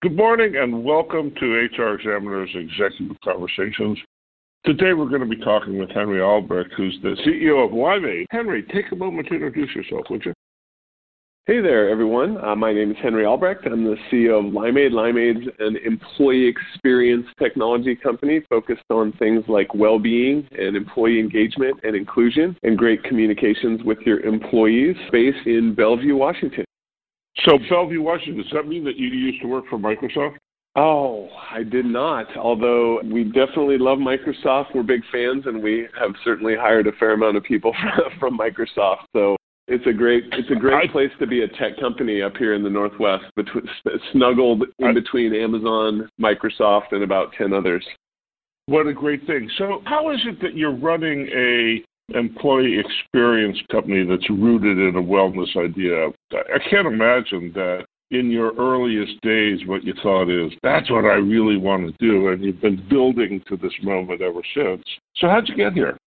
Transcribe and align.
Good 0.00 0.14
morning 0.14 0.54
and 0.54 0.84
welcome 0.84 1.34
to 1.40 1.46
HR 1.76 1.94
Examiner's 1.94 2.50
Executive 2.54 3.16
Conversations. 3.24 3.98
Today 4.64 4.92
we're 4.92 5.08
going 5.08 5.22
to 5.22 5.26
be 5.26 5.42
talking 5.42 5.76
with 5.76 5.90
Henry 5.90 6.20
Albrecht, 6.20 6.72
who's 6.76 6.96
the 7.02 7.16
CEO 7.26 7.64
of 7.64 7.72
Limeade. 7.72 8.26
Henry, 8.30 8.62
take 8.72 8.92
a 8.92 8.94
moment 8.94 9.26
to 9.26 9.34
introduce 9.34 9.74
yourself, 9.74 10.06
would 10.08 10.24
you? 10.24 10.32
Hey 11.46 11.60
there, 11.60 11.90
everyone. 11.90 12.38
Uh, 12.44 12.54
my 12.54 12.72
name 12.72 12.92
is 12.92 12.96
Henry 13.02 13.24
Albrecht. 13.24 13.66
I'm 13.66 13.82
the 13.82 13.96
CEO 14.08 14.38
of 14.38 14.52
Limeade. 14.52 14.92
Limeade's 14.92 15.48
an 15.58 15.76
employee 15.84 16.46
experience 16.46 17.26
technology 17.36 17.96
company 17.96 18.40
focused 18.48 18.84
on 18.90 19.10
things 19.18 19.42
like 19.48 19.74
well-being 19.74 20.46
and 20.56 20.76
employee 20.76 21.18
engagement 21.18 21.80
and 21.82 21.96
inclusion 21.96 22.56
and 22.62 22.78
great 22.78 23.02
communications 23.02 23.82
with 23.82 23.98
your 24.06 24.20
employees 24.20 24.94
based 25.10 25.44
in 25.46 25.74
Bellevue, 25.74 26.14
Washington. 26.14 26.66
So, 27.44 27.58
Bellevue, 27.68 28.02
Washington, 28.02 28.42
does 28.42 28.52
that 28.52 28.66
mean 28.66 28.84
that 28.84 28.96
you 28.96 29.08
used 29.08 29.40
to 29.42 29.48
work 29.48 29.64
for 29.68 29.78
Microsoft? 29.78 30.36
Oh, 30.76 31.28
I 31.50 31.62
did 31.62 31.86
not. 31.86 32.36
Although 32.36 33.00
we 33.04 33.24
definitely 33.24 33.78
love 33.78 33.98
Microsoft, 33.98 34.74
we're 34.74 34.82
big 34.82 35.02
fans, 35.10 35.44
and 35.46 35.62
we 35.62 35.88
have 35.98 36.12
certainly 36.24 36.54
hired 36.56 36.86
a 36.86 36.92
fair 36.92 37.12
amount 37.12 37.36
of 37.36 37.42
people 37.42 37.74
from 38.20 38.38
Microsoft. 38.38 39.02
So 39.14 39.36
it's 39.66 39.86
a 39.86 39.92
great 39.92 40.24
it's 40.32 40.50
a 40.50 40.54
great 40.54 40.90
place 40.92 41.10
to 41.18 41.26
be 41.26 41.42
a 41.42 41.48
tech 41.48 41.78
company 41.80 42.22
up 42.22 42.36
here 42.36 42.54
in 42.54 42.62
the 42.62 42.70
Northwest, 42.70 43.24
between, 43.34 43.68
snuggled 44.12 44.64
in 44.78 44.94
between 44.94 45.34
Amazon, 45.34 46.08
Microsoft, 46.20 46.92
and 46.92 47.02
about 47.02 47.32
ten 47.36 47.52
others. 47.52 47.84
What 48.66 48.86
a 48.86 48.92
great 48.92 49.26
thing! 49.26 49.50
So, 49.58 49.82
how 49.84 50.10
is 50.10 50.20
it 50.26 50.40
that 50.42 50.54
you're 50.54 50.76
running 50.76 51.28
a 51.34 51.82
employee 52.14 52.78
experience 52.78 53.58
company 53.70 54.04
that's 54.04 54.28
rooted 54.30 54.78
in 54.78 54.96
a 54.96 55.02
wellness 55.02 55.56
idea. 55.56 56.08
I 56.32 56.58
can't 56.70 56.86
imagine 56.86 57.52
that 57.54 57.86
in 58.10 58.30
your 58.30 58.54
earliest 58.58 59.20
days 59.20 59.60
what 59.66 59.84
you 59.84 59.92
thought 60.02 60.30
is 60.30 60.50
that's 60.62 60.90
what 60.90 61.04
I 61.04 61.14
really 61.14 61.58
want 61.58 61.86
to 61.86 61.94
do, 61.98 62.28
and 62.28 62.42
you've 62.42 62.60
been 62.60 62.86
building 62.88 63.42
to 63.48 63.56
this 63.56 63.72
moment 63.82 64.22
ever 64.22 64.40
since. 64.54 64.82
So 65.16 65.28
how'd 65.28 65.48
you 65.48 65.56
get 65.56 65.74
here? 65.74 65.98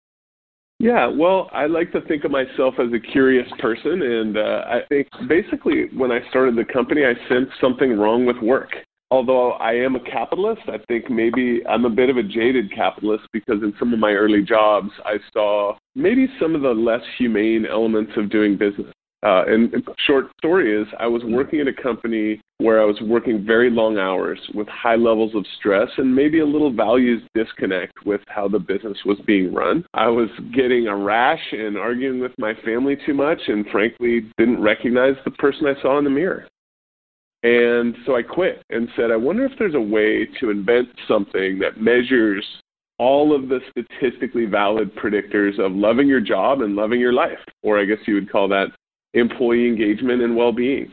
Yeah, 0.79 1.05
well, 1.05 1.47
I 1.53 1.67
like 1.67 1.91
to 1.91 2.01
think 2.01 2.23
of 2.23 2.31
myself 2.31 2.75
as 2.79 2.91
a 2.91 2.99
curious 2.99 3.47
person, 3.59 4.01
and 4.01 4.35
uh, 4.35 4.63
I 4.65 4.79
think 4.89 5.07
basically 5.29 5.89
when 5.95 6.11
I 6.11 6.27
started 6.31 6.55
the 6.55 6.65
company, 6.65 7.01
I 7.05 7.13
sensed 7.29 7.51
something 7.61 7.99
wrong 7.99 8.25
with 8.25 8.37
work 8.37 8.71
although 9.11 9.51
I 9.51 9.73
am 9.73 9.95
a 9.95 9.99
capitalist, 9.99 10.61
I 10.67 10.77
think 10.87 11.09
maybe 11.09 11.61
I'm 11.69 11.85
a 11.85 11.89
bit 11.89 12.09
of 12.09 12.17
a 12.17 12.23
jaded 12.23 12.73
capitalist 12.73 13.25
because 13.33 13.61
in 13.61 13.73
some 13.77 13.93
of 13.93 13.99
my 13.99 14.13
early 14.13 14.41
jobs, 14.41 14.89
I 15.05 15.17
saw 15.33 15.75
maybe 15.95 16.27
some 16.39 16.55
of 16.55 16.61
the 16.61 16.69
less 16.69 17.01
humane 17.17 17.65
elements 17.65 18.11
of 18.17 18.29
doing 18.29 18.57
business. 18.57 18.87
Uh, 19.23 19.43
and 19.45 19.71
short 20.07 20.25
story 20.39 20.75
is, 20.75 20.87
I 20.99 21.05
was 21.05 21.21
working 21.23 21.59
at 21.59 21.67
a 21.67 21.73
company 21.73 22.41
where 22.57 22.81
I 22.81 22.85
was 22.85 22.99
working 23.01 23.45
very 23.45 23.69
long 23.69 23.99
hours 23.99 24.39
with 24.55 24.67
high 24.67 24.95
levels 24.95 25.35
of 25.35 25.45
stress 25.59 25.89
and 25.97 26.15
maybe 26.15 26.39
a 26.39 26.45
little 26.45 26.73
values 26.73 27.21
disconnect 27.35 27.93
with 28.03 28.21
how 28.27 28.47
the 28.47 28.57
business 28.57 28.97
was 29.05 29.19
being 29.27 29.53
run. 29.53 29.85
I 29.93 30.07
was 30.07 30.29
getting 30.55 30.87
a 30.87 30.95
rash 30.95 31.41
and 31.51 31.77
arguing 31.77 32.19
with 32.19 32.31
my 32.39 32.53
family 32.65 32.97
too 33.05 33.13
much, 33.13 33.39
and 33.47 33.65
frankly, 33.71 34.31
didn't 34.39 34.61
recognize 34.61 35.15
the 35.23 35.31
person 35.31 35.67
I 35.67 35.79
saw 35.83 35.99
in 35.99 36.03
the 36.03 36.09
mirror. 36.09 36.47
And 37.43 37.95
so 38.05 38.15
I 38.15 38.21
quit 38.23 38.63
and 38.69 38.87
said, 38.95 39.11
I 39.11 39.15
wonder 39.15 39.45
if 39.45 39.51
there's 39.57 39.75
a 39.75 39.81
way 39.81 40.27
to 40.39 40.49
invent 40.49 40.89
something 41.07 41.57
that 41.59 41.81
measures 41.81 42.45
all 43.01 43.35
of 43.35 43.49
the 43.49 43.59
statistically 43.71 44.45
valid 44.45 44.95
predictors 44.95 45.57
of 45.57 45.71
loving 45.71 46.07
your 46.07 46.21
job 46.21 46.61
and 46.61 46.75
loving 46.75 46.99
your 46.99 47.11
life, 47.11 47.39
or 47.63 47.79
I 47.79 47.85
guess 47.85 47.97
you 48.05 48.13
would 48.13 48.31
call 48.31 48.47
that 48.49 48.67
employee 49.15 49.67
engagement 49.67 50.21
and 50.21 50.35
well 50.35 50.51
being. 50.51 50.91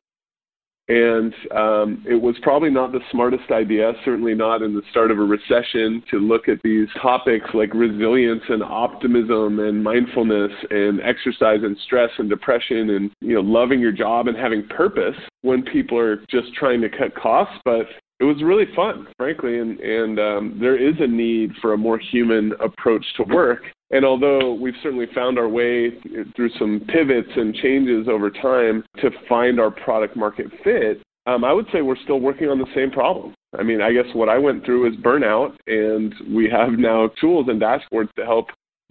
And 0.88 1.34
um, 1.54 2.02
it 2.08 2.14
was 2.14 2.34
probably 2.40 2.70
not 2.70 2.92
the 2.92 3.00
smartest 3.10 3.50
idea, 3.50 3.92
certainly 4.06 4.34
not 4.34 4.62
in 4.62 4.74
the 4.74 4.80
start 4.90 5.10
of 5.10 5.18
a 5.18 5.22
recession, 5.22 6.02
to 6.10 6.18
look 6.18 6.48
at 6.48 6.56
these 6.64 6.88
topics 7.02 7.44
like 7.52 7.74
resilience 7.74 8.42
and 8.48 8.62
optimism 8.62 9.58
and 9.58 9.84
mindfulness 9.84 10.52
and 10.70 11.02
exercise 11.02 11.60
and 11.62 11.76
stress 11.84 12.08
and 12.16 12.30
depression 12.30 12.88
and 12.88 13.10
you 13.20 13.34
know 13.34 13.42
loving 13.42 13.80
your 13.80 13.92
job 13.92 14.28
and 14.28 14.36
having 14.38 14.66
purpose 14.68 15.16
when 15.42 15.62
people 15.62 15.98
are 15.98 16.24
just 16.30 16.54
trying 16.54 16.80
to 16.80 16.88
cut 16.88 17.14
costs. 17.14 17.60
But 17.66 17.84
it 18.20 18.24
was 18.24 18.42
really 18.42 18.64
fun, 18.74 19.06
frankly, 19.16 19.58
and 19.58 19.78
and 19.80 20.18
um, 20.18 20.58
there 20.60 20.76
is 20.76 20.94
a 21.00 21.06
need 21.06 21.52
for 21.60 21.72
a 21.72 21.78
more 21.78 21.98
human 21.98 22.52
approach 22.60 23.04
to 23.16 23.22
work. 23.22 23.62
And 23.90 24.04
although 24.04 24.52
we've 24.54 24.74
certainly 24.82 25.06
found 25.14 25.38
our 25.38 25.48
way 25.48 25.92
through 26.36 26.50
some 26.58 26.82
pivots 26.88 27.30
and 27.36 27.54
changes 27.54 28.06
over 28.08 28.30
time 28.30 28.84
to 29.00 29.10
find 29.28 29.58
our 29.58 29.70
product 29.70 30.14
market 30.14 30.46
fit, 30.62 31.00
um, 31.26 31.44
I 31.44 31.52
would 31.52 31.66
say 31.72 31.80
we're 31.80 31.96
still 32.04 32.20
working 32.20 32.48
on 32.48 32.58
the 32.58 32.66
same 32.74 32.90
problem. 32.90 33.34
I 33.58 33.62
mean, 33.62 33.80
I 33.80 33.92
guess 33.92 34.04
what 34.12 34.28
I 34.28 34.36
went 34.36 34.64
through 34.64 34.90
is 34.90 34.96
burnout, 34.96 35.56
and 35.66 36.14
we 36.34 36.50
have 36.50 36.72
now 36.72 37.10
tools 37.20 37.46
and 37.48 37.60
dashboards 37.60 38.12
to 38.16 38.26
help 38.26 38.48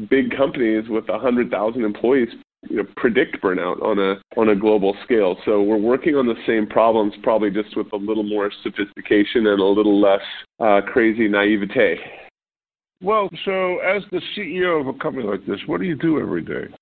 big 0.10 0.36
companies 0.36 0.86
with 0.90 1.08
100,000 1.08 1.84
employees 1.84 2.30
you 2.70 2.78
know, 2.78 2.86
predict 2.96 3.42
burnout 3.42 3.82
on 3.82 4.00
a 4.00 4.16
on 4.40 4.50
a 4.50 4.56
global 4.56 4.96
scale. 5.04 5.38
So 5.46 5.62
we're 5.62 5.78
working 5.78 6.16
on 6.16 6.26
the 6.26 6.36
same 6.46 6.68
problems, 6.68 7.14
probably 7.24 7.52
just 7.52 7.76
with 7.76 7.92
a 7.94 7.98
little 7.98 8.24
more 8.24 8.52
sophistication 8.64 9.48
and 9.48 9.60
a 9.60 9.66
little 9.66 10.00
less 10.02 10.22
uh, 10.60 10.82
crazy 10.86 11.28
naivete. 11.28 11.96
Well, 13.02 13.30
so 13.46 13.78
as 13.80 14.04
the 14.12 14.22
CEO 14.36 14.82
of 14.82 14.88
a 14.88 14.98
company 14.98 15.26
like 15.26 15.46
this, 15.46 15.60
what 15.68 15.80
do 15.80 15.86
you 15.86 15.96
do 15.96 16.20
every 16.20 16.42
day? 16.42 16.74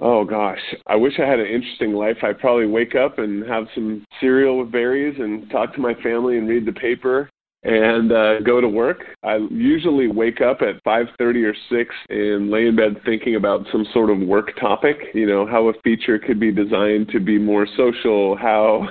Oh 0.00 0.24
gosh, 0.24 0.60
I 0.86 0.96
wish 0.96 1.12
I 1.18 1.28
had 1.28 1.40
an 1.40 1.46
interesting 1.46 1.92
life. 1.92 2.16
I'd 2.22 2.38
probably 2.38 2.66
wake 2.66 2.94
up 2.94 3.18
and 3.18 3.46
have 3.46 3.66
some 3.74 4.04
cereal 4.18 4.58
with 4.58 4.72
berries 4.72 5.16
and 5.18 5.48
talk 5.50 5.74
to 5.74 5.80
my 5.80 5.94
family 6.02 6.38
and 6.38 6.48
read 6.48 6.66
the 6.66 6.72
paper 6.72 7.28
and 7.62 8.12
uh, 8.12 8.40
go 8.40 8.60
to 8.60 8.68
work. 8.68 9.04
I 9.22 9.36
usually 9.50 10.08
wake 10.08 10.40
up 10.40 10.62
at 10.62 10.82
5:30 10.84 11.44
or 11.44 11.54
6 11.70 11.94
and 12.08 12.50
lay 12.50 12.66
in 12.66 12.76
bed 12.76 13.00
thinking 13.04 13.36
about 13.36 13.66
some 13.70 13.86
sort 13.92 14.10
of 14.10 14.18
work 14.20 14.58
topic. 14.58 14.96
You 15.14 15.26
know, 15.26 15.46
how 15.46 15.68
a 15.68 15.72
feature 15.84 16.18
could 16.18 16.40
be 16.40 16.52
designed 16.52 17.08
to 17.10 17.20
be 17.20 17.38
more 17.38 17.66
social, 17.76 18.36
how 18.36 18.88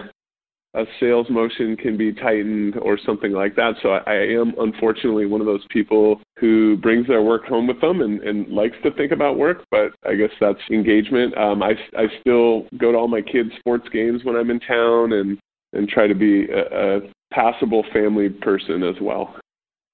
a 0.75 0.85
sales 0.99 1.27
motion 1.31 1.75
can 1.75 1.97
be 1.97 2.13
tightened 2.13 2.77
or 2.77 2.97
something 3.03 3.31
like 3.31 3.55
that. 3.55 3.73
So 3.81 3.89
I, 3.89 4.01
I 4.05 4.15
am 4.39 4.53
unfortunately 4.59 5.25
one 5.25 5.41
of 5.41 5.47
those 5.47 5.65
people 5.71 6.21
who 6.39 6.77
brings 6.77 7.07
their 7.07 7.23
work 7.23 7.45
home 7.45 7.65
with 7.65 7.81
them 7.81 8.01
and, 8.01 8.21
and 8.21 8.47
likes 8.49 8.75
to 8.83 8.91
think 8.91 9.11
about 9.11 9.37
work, 9.37 9.63
but 9.71 9.93
I 10.05 10.13
guess 10.13 10.29
that's 10.39 10.59
engagement. 10.71 11.35
Um, 11.37 11.63
I, 11.63 11.71
I 11.97 12.05
still 12.21 12.67
go 12.77 12.91
to 12.91 12.97
all 12.99 13.07
my 13.07 13.21
kids' 13.21 13.49
sports 13.59 13.87
games 13.91 14.23
when 14.23 14.35
I'm 14.35 14.51
in 14.51 14.59
town 14.59 15.13
and, 15.13 15.39
and 15.73 15.89
try 15.89 16.05
to 16.05 16.15
be 16.15 16.45
a, 16.45 16.97
a 16.97 16.99
passable 17.31 17.83
family 17.93 18.29
person 18.29 18.83
as 18.83 18.95
well. 19.01 19.35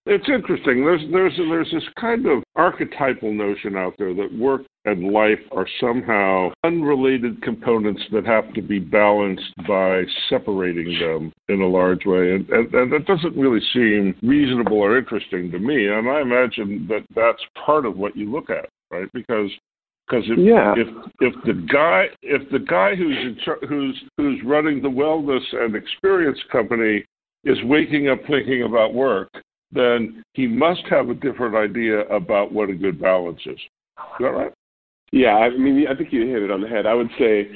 It's 0.08 0.30
interesting. 0.30 0.86
There's 0.86 1.02
there's 1.12 1.34
there's 1.36 1.72
this 1.72 1.84
kind 2.00 2.28
of 2.28 2.44
archetypal 2.56 3.34
notion 3.34 3.76
out 3.76 3.96
there 3.98 4.14
that 4.14 4.38
work 4.38 4.62
and 4.86 5.12
life 5.12 5.40
are 5.52 5.66
somehow 5.82 6.52
unrelated 6.64 7.42
components 7.42 8.04
that 8.12 8.24
have 8.24 8.54
to 8.54 8.62
be 8.62 8.78
balanced 8.78 9.52
by 9.68 10.04
separating 10.30 11.00
them 11.00 11.34
in 11.50 11.62
a 11.62 11.68
large 11.68 12.06
way, 12.06 12.36
and, 12.36 12.48
and, 12.50 12.72
and 12.72 12.94
that 12.94 13.08
doesn't 13.08 13.36
really 13.36 13.62
seem 13.74 14.16
reasonable 14.22 14.78
or 14.78 14.96
interesting 14.96 15.50
to 15.50 15.58
me. 15.58 15.88
And 15.88 16.08
I 16.08 16.22
imagine 16.22 16.86
that 16.88 17.04
that's 17.16 17.42
part 17.66 17.88
of 17.88 17.98
what 17.98 18.16
you 18.16 18.32
look 18.32 18.52
at, 18.52 18.70
right? 18.92 19.10
Because 19.12 19.50
because 20.08 20.24
if, 20.28 20.38
yeah. 20.38 20.76
if 20.78 20.88
if 21.20 21.34
the 21.46 21.66
guy 21.74 22.06
if 22.22 22.48
the 22.52 22.60
guy 22.60 22.94
who's 22.96 23.18
in 23.18 23.38
who's 23.68 24.04
who's 24.18 24.40
running 24.46 24.84
the 24.84 24.88
wellness 24.88 25.42
and 25.54 25.76
experience 25.76 26.38
company 26.52 27.04
is 27.46 27.58
waking 27.64 28.10
up 28.10 28.20
thinking 28.28 28.64
about 28.64 28.94
work, 28.94 29.30
then 29.72 30.24
he 30.34 30.48
must 30.48 30.84
have 30.90 31.10
a 31.10 31.14
different 31.14 31.56
idea 31.56 32.02
about 32.08 32.52
what 32.52 32.70
a 32.70 32.74
good 32.74 33.00
balance 33.00 33.40
is. 33.46 33.60
Is 33.60 34.04
that 34.20 34.26
right? 34.28 34.54
Yeah, 35.12 35.36
I 35.36 35.50
mean, 35.50 35.86
I 35.88 35.96
think 35.96 36.12
you 36.12 36.28
hit 36.28 36.44
it 36.44 36.52
on 36.52 36.62
the 36.62 36.68
head. 36.68 36.86
I 36.86 36.94
would 36.94 37.10
say 37.18 37.56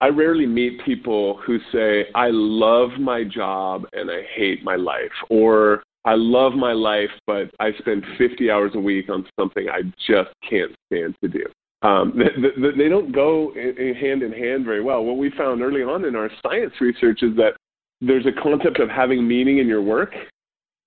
I 0.00 0.08
rarely 0.08 0.46
meet 0.46 0.80
people 0.84 1.40
who 1.44 1.58
say, 1.72 2.06
I 2.14 2.28
love 2.30 2.90
my 2.98 3.24
job 3.24 3.84
and 3.92 4.10
I 4.10 4.22
hate 4.34 4.64
my 4.64 4.76
life, 4.76 5.12
or 5.28 5.82
I 6.04 6.14
love 6.14 6.54
my 6.54 6.72
life, 6.72 7.10
but 7.26 7.50
I 7.60 7.72
spend 7.78 8.04
50 8.16 8.50
hours 8.50 8.72
a 8.74 8.80
week 8.80 9.10
on 9.10 9.26
something 9.38 9.68
I 9.68 9.82
just 10.06 10.30
can't 10.48 10.72
stand 10.86 11.16
to 11.22 11.28
do. 11.28 11.44
Um, 11.82 12.14
they, 12.16 12.70
they 12.76 12.88
don't 12.88 13.12
go 13.12 13.52
hand 13.54 14.22
in 14.22 14.32
hand 14.32 14.64
very 14.64 14.82
well. 14.82 15.04
What 15.04 15.18
we 15.18 15.30
found 15.30 15.62
early 15.62 15.82
on 15.82 16.04
in 16.04 16.16
our 16.16 16.30
science 16.42 16.72
research 16.80 17.22
is 17.22 17.36
that 17.36 17.52
there's 18.00 18.26
a 18.26 18.42
concept 18.42 18.80
of 18.80 18.88
having 18.88 19.26
meaning 19.26 19.58
in 19.58 19.66
your 19.66 19.82
work 19.82 20.14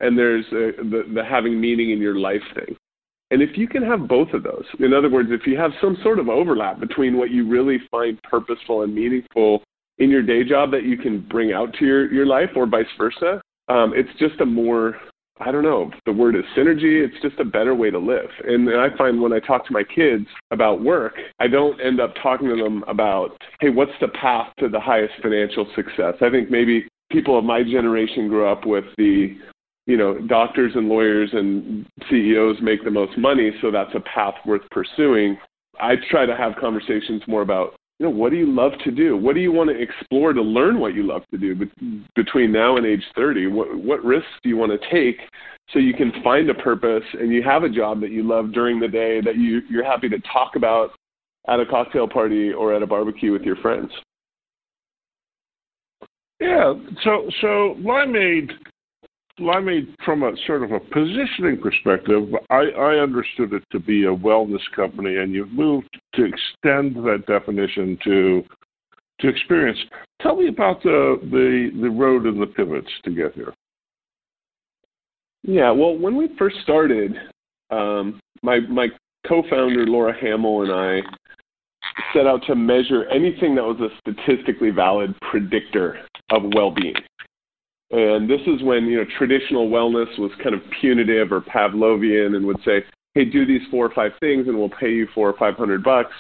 and 0.02 0.18
there's 0.18 0.46
a, 0.52 0.84
the, 0.84 1.04
the 1.14 1.24
having 1.24 1.60
meaning 1.62 1.92
in 1.92 2.00
your 2.00 2.16
life 2.16 2.42
thing. 2.56 2.76
And 3.30 3.42
if 3.42 3.58
you 3.58 3.68
can 3.68 3.82
have 3.84 4.10
both 4.10 4.34
of 4.34 4.44
those, 4.44 4.66
in 4.80 4.94
other 4.94 5.10
words, 5.10 5.30
if 5.32 5.48
you 5.48 5.58
have 5.58 5.72
some 5.80 5.98
sort 6.04 6.20
of 6.20 6.28
overlap 6.28 6.82
between 6.82 7.18
what 7.18 7.32
you 7.32 7.48
really 7.48 7.78
find 7.90 8.22
purposeful 8.24 8.82
and 8.82 8.94
meaningful 8.94 9.64
in 10.00 10.10
your 10.10 10.22
day 10.22 10.44
job 10.44 10.72
that 10.72 10.84
you 10.84 10.98
can 10.98 11.22
bring 11.30 11.54
out 11.54 11.74
to 11.76 11.86
your, 11.86 12.12
your 12.12 12.26
life 12.26 12.50
or 12.56 12.66
vice 12.66 12.86
versa, 12.98 13.42
um, 13.70 13.94
it's 13.96 14.10
just 14.20 14.42
a 14.42 14.46
more, 14.46 14.96
I 15.40 15.52
don't 15.52 15.64
know, 15.64 15.92
the 16.06 16.12
word 16.12 16.36
is 16.36 16.44
synergy. 16.58 17.06
It's 17.06 17.22
just 17.22 17.40
a 17.40 17.46
better 17.46 17.74
way 17.74 17.90
to 17.90 18.00
live. 18.00 18.30
And 18.46 18.70
I 18.70 18.96
find 18.98 19.22
when 19.22 19.32
I 19.32 19.40
talk 19.40 19.66
to 19.68 19.74
my 19.74 19.84
kids 19.84 20.26
about 20.50 20.84
work, 20.84 21.14
I 21.40 21.48
don't 21.48 21.80
end 21.80 22.02
up 22.02 22.14
talking 22.22 22.50
to 22.50 22.62
them 22.62 22.84
about, 22.88 23.38
hey, 23.62 23.70
what's 23.70 23.92
the 24.02 24.10
path 24.10 24.52
to 24.60 24.68
the 24.68 24.80
highest 24.80 25.14
financial 25.22 25.68
success? 25.74 26.16
I 26.22 26.30
think 26.30 26.52
maybe 26.52 26.86
people 27.12 27.38
of 27.38 27.46
my 27.46 27.64
generation 27.64 28.28
grew 28.28 28.48
up 28.48 28.66
with 28.66 28.86
the 28.98 29.38
you 29.88 29.98
know 29.98 30.20
doctors 30.28 30.74
and 30.76 30.88
lawyers 30.88 31.30
and 31.34 31.86
CEOs 32.10 32.58
make 32.62 32.84
the 32.84 32.92
most 32.92 33.18
money, 33.18 33.52
so 33.62 33.72
that's 33.72 33.94
a 33.96 34.00
path 34.02 34.36
worth 34.46 34.62
pursuing. 34.72 35.38
I 35.80 35.96
try 36.10 36.26
to 36.26 36.36
have 36.36 36.54
conversations 36.60 37.22
more 37.28 37.42
about 37.42 37.76
you 38.00 38.06
know 38.08 38.12
what 38.16 38.32
do 38.32 38.38
you 38.38 38.52
love 38.52 38.72
to 38.84 38.92
do? 38.92 39.16
What 39.16 39.36
do 39.36 39.42
you 39.42 39.52
want 39.52 39.70
to 39.70 39.80
explore 39.80 40.34
to 40.34 40.42
learn 40.42 40.80
what 40.80 40.96
you 40.96 41.04
love 41.04 41.22
to 41.32 41.38
do 41.38 41.56
But 41.56 41.68
between 42.16 42.52
now 42.52 42.78
and 42.78 42.86
age 42.86 43.04
30? 43.16 43.48
What 43.48 43.78
what 43.78 44.04
risks 44.04 44.32
do 44.42 44.50
you 44.50 44.58
want 44.58 44.72
to 44.72 44.90
take 44.90 45.20
so 45.70 45.80
you 45.80 45.94
can 45.94 46.12
find 46.24 46.50
a 46.50 46.56
purpose 46.56 47.04
and 47.14 47.32
you 47.32 47.44
have 47.44 47.64
a 47.64 47.70
job 47.70 48.02
that 48.02 48.12
you 48.12 48.24
love 48.24 48.54
during 48.54 48.80
the 48.80 48.88
day 48.88 49.22
that 49.22 49.36
you 49.36 49.62
you're 49.70 49.86
happy 49.86 50.10
to 50.10 50.20
talk 50.34 50.56
about 50.56 50.92
at 51.48 51.60
a 51.60 51.66
cocktail 51.66 52.08
party 52.08 52.52
or 52.52 52.74
at 52.74 52.82
a 52.82 52.88
barbecue 52.88 53.32
with 53.32 53.44
your 53.44 53.56
friends? 53.58 53.92
Yeah, 56.42 56.74
so 57.04 57.30
so 57.40 57.76
Limeade, 57.82 58.50
Limeade, 59.40 59.94
from 60.04 60.24
a 60.24 60.32
sort 60.48 60.64
of 60.64 60.72
a 60.72 60.80
positioning 60.80 61.62
perspective, 61.62 62.30
I, 62.50 62.64
I 62.76 62.96
understood 62.96 63.54
it 63.54 63.64
to 63.72 63.80
be 63.80 64.06
a 64.06 64.16
wellness 64.16 64.64
company, 64.76 65.18
and 65.18 65.32
you've 65.32 65.52
moved 65.52 65.96
to 66.16 66.26
extend 66.26 66.96
that 67.06 67.26
definition 67.28 67.96
to 68.06 68.44
to 69.20 69.28
experience. 69.28 69.78
Tell 70.20 70.36
me 70.36 70.48
about 70.48 70.82
the 70.82 71.20
the 71.26 71.80
the 71.80 71.90
road 71.92 72.26
and 72.26 72.42
the 72.42 72.48
pivots 72.48 72.90
to 73.06 73.12
get 73.12 73.36
here. 73.36 73.54
Yeah, 75.44 75.70
well, 75.70 75.96
when 75.96 76.16
we 76.16 76.36
first 76.40 76.56
started, 76.64 77.14
um, 77.70 78.20
my 78.42 78.62
my 78.62 78.88
co-founder 79.28 79.86
Laura 79.86 80.20
Hamill 80.20 80.64
and 80.64 80.72
I 80.72 81.02
set 82.16 82.26
out 82.26 82.42
to 82.48 82.56
measure 82.56 83.06
anything 83.10 83.54
that 83.54 83.64
was 83.64 83.80
a 83.80 83.90
statistically 84.00 84.72
valid 84.72 85.14
predictor 85.30 86.00
of 86.32 86.44
well-being. 86.56 86.96
And 87.92 88.30
this 88.30 88.42
is 88.48 88.64
when 88.64 88.86
you 88.86 88.98
know 88.98 89.06
traditional 89.18 89.70
wellness 89.70 90.18
was 90.18 90.32
kind 90.42 90.56
of 90.56 90.62
punitive 90.80 91.32
or 91.32 91.42
Pavlovian, 91.42 92.36
and 92.36 92.46
would 92.46 92.62
say, 92.64 92.84
"Hey, 93.14 93.26
do 93.26 93.46
these 93.46 93.62
four 93.70 93.86
or 93.86 93.94
five 93.94 94.12
things, 94.22 94.48
and 94.48 94.58
we'll 94.58 94.70
pay 94.70 94.92
you 94.92 95.08
four 95.14 95.30
or 95.30 95.38
five 95.38 95.56
hundred 95.56 95.84
bucks." 95.84 96.14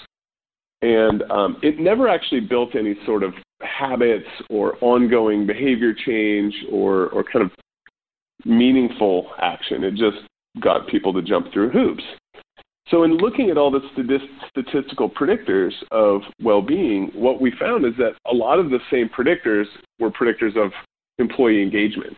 And 0.81 1.23
um, 1.31 1.57
it 1.61 1.79
never 1.79 2.09
actually 2.09 2.41
built 2.41 2.75
any 2.75 2.95
sort 3.05 3.23
of 3.23 3.33
habits 3.61 4.27
or 4.49 4.77
ongoing 4.81 5.47
behavior 5.47 5.93
change 5.93 6.53
or 6.69 7.07
or 7.09 7.23
kind 7.23 7.45
of 7.45 7.51
meaningful 8.45 9.31
action. 9.39 9.83
It 9.85 9.91
just 9.91 10.17
got 10.59 10.87
people 10.87 11.13
to 11.13 11.21
jump 11.21 11.53
through 11.53 11.69
hoops. 11.69 12.03
So, 12.91 13.03
in 13.03 13.17
looking 13.17 13.49
at 13.49 13.57
all 13.57 13.71
the 13.71 13.79
statistical 14.51 15.09
predictors 15.09 15.71
of 15.91 16.21
well 16.43 16.61
being, 16.61 17.09
what 17.15 17.39
we 17.39 17.53
found 17.57 17.85
is 17.85 17.93
that 17.97 18.15
a 18.29 18.35
lot 18.35 18.59
of 18.59 18.69
the 18.69 18.79
same 18.91 19.07
predictors 19.07 19.63
were 19.97 20.11
predictors 20.11 20.57
of 20.57 20.73
employee 21.17 21.63
engagement. 21.63 22.17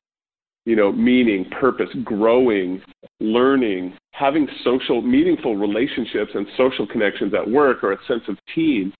You 0.65 0.75
know, 0.75 0.91
meaning, 0.91 1.45
purpose, 1.51 1.89
growing, 2.03 2.81
learning, 3.19 3.95
having 4.13 4.47
social, 4.63 5.01
meaningful 5.01 5.57
relationships 5.57 6.31
and 6.33 6.47
social 6.57 6.87
connections 6.87 7.33
at 7.35 7.47
work 7.47 7.83
or 7.83 7.91
a 7.91 7.97
sense 8.07 8.23
of 8.27 8.37
team. 8.55 8.93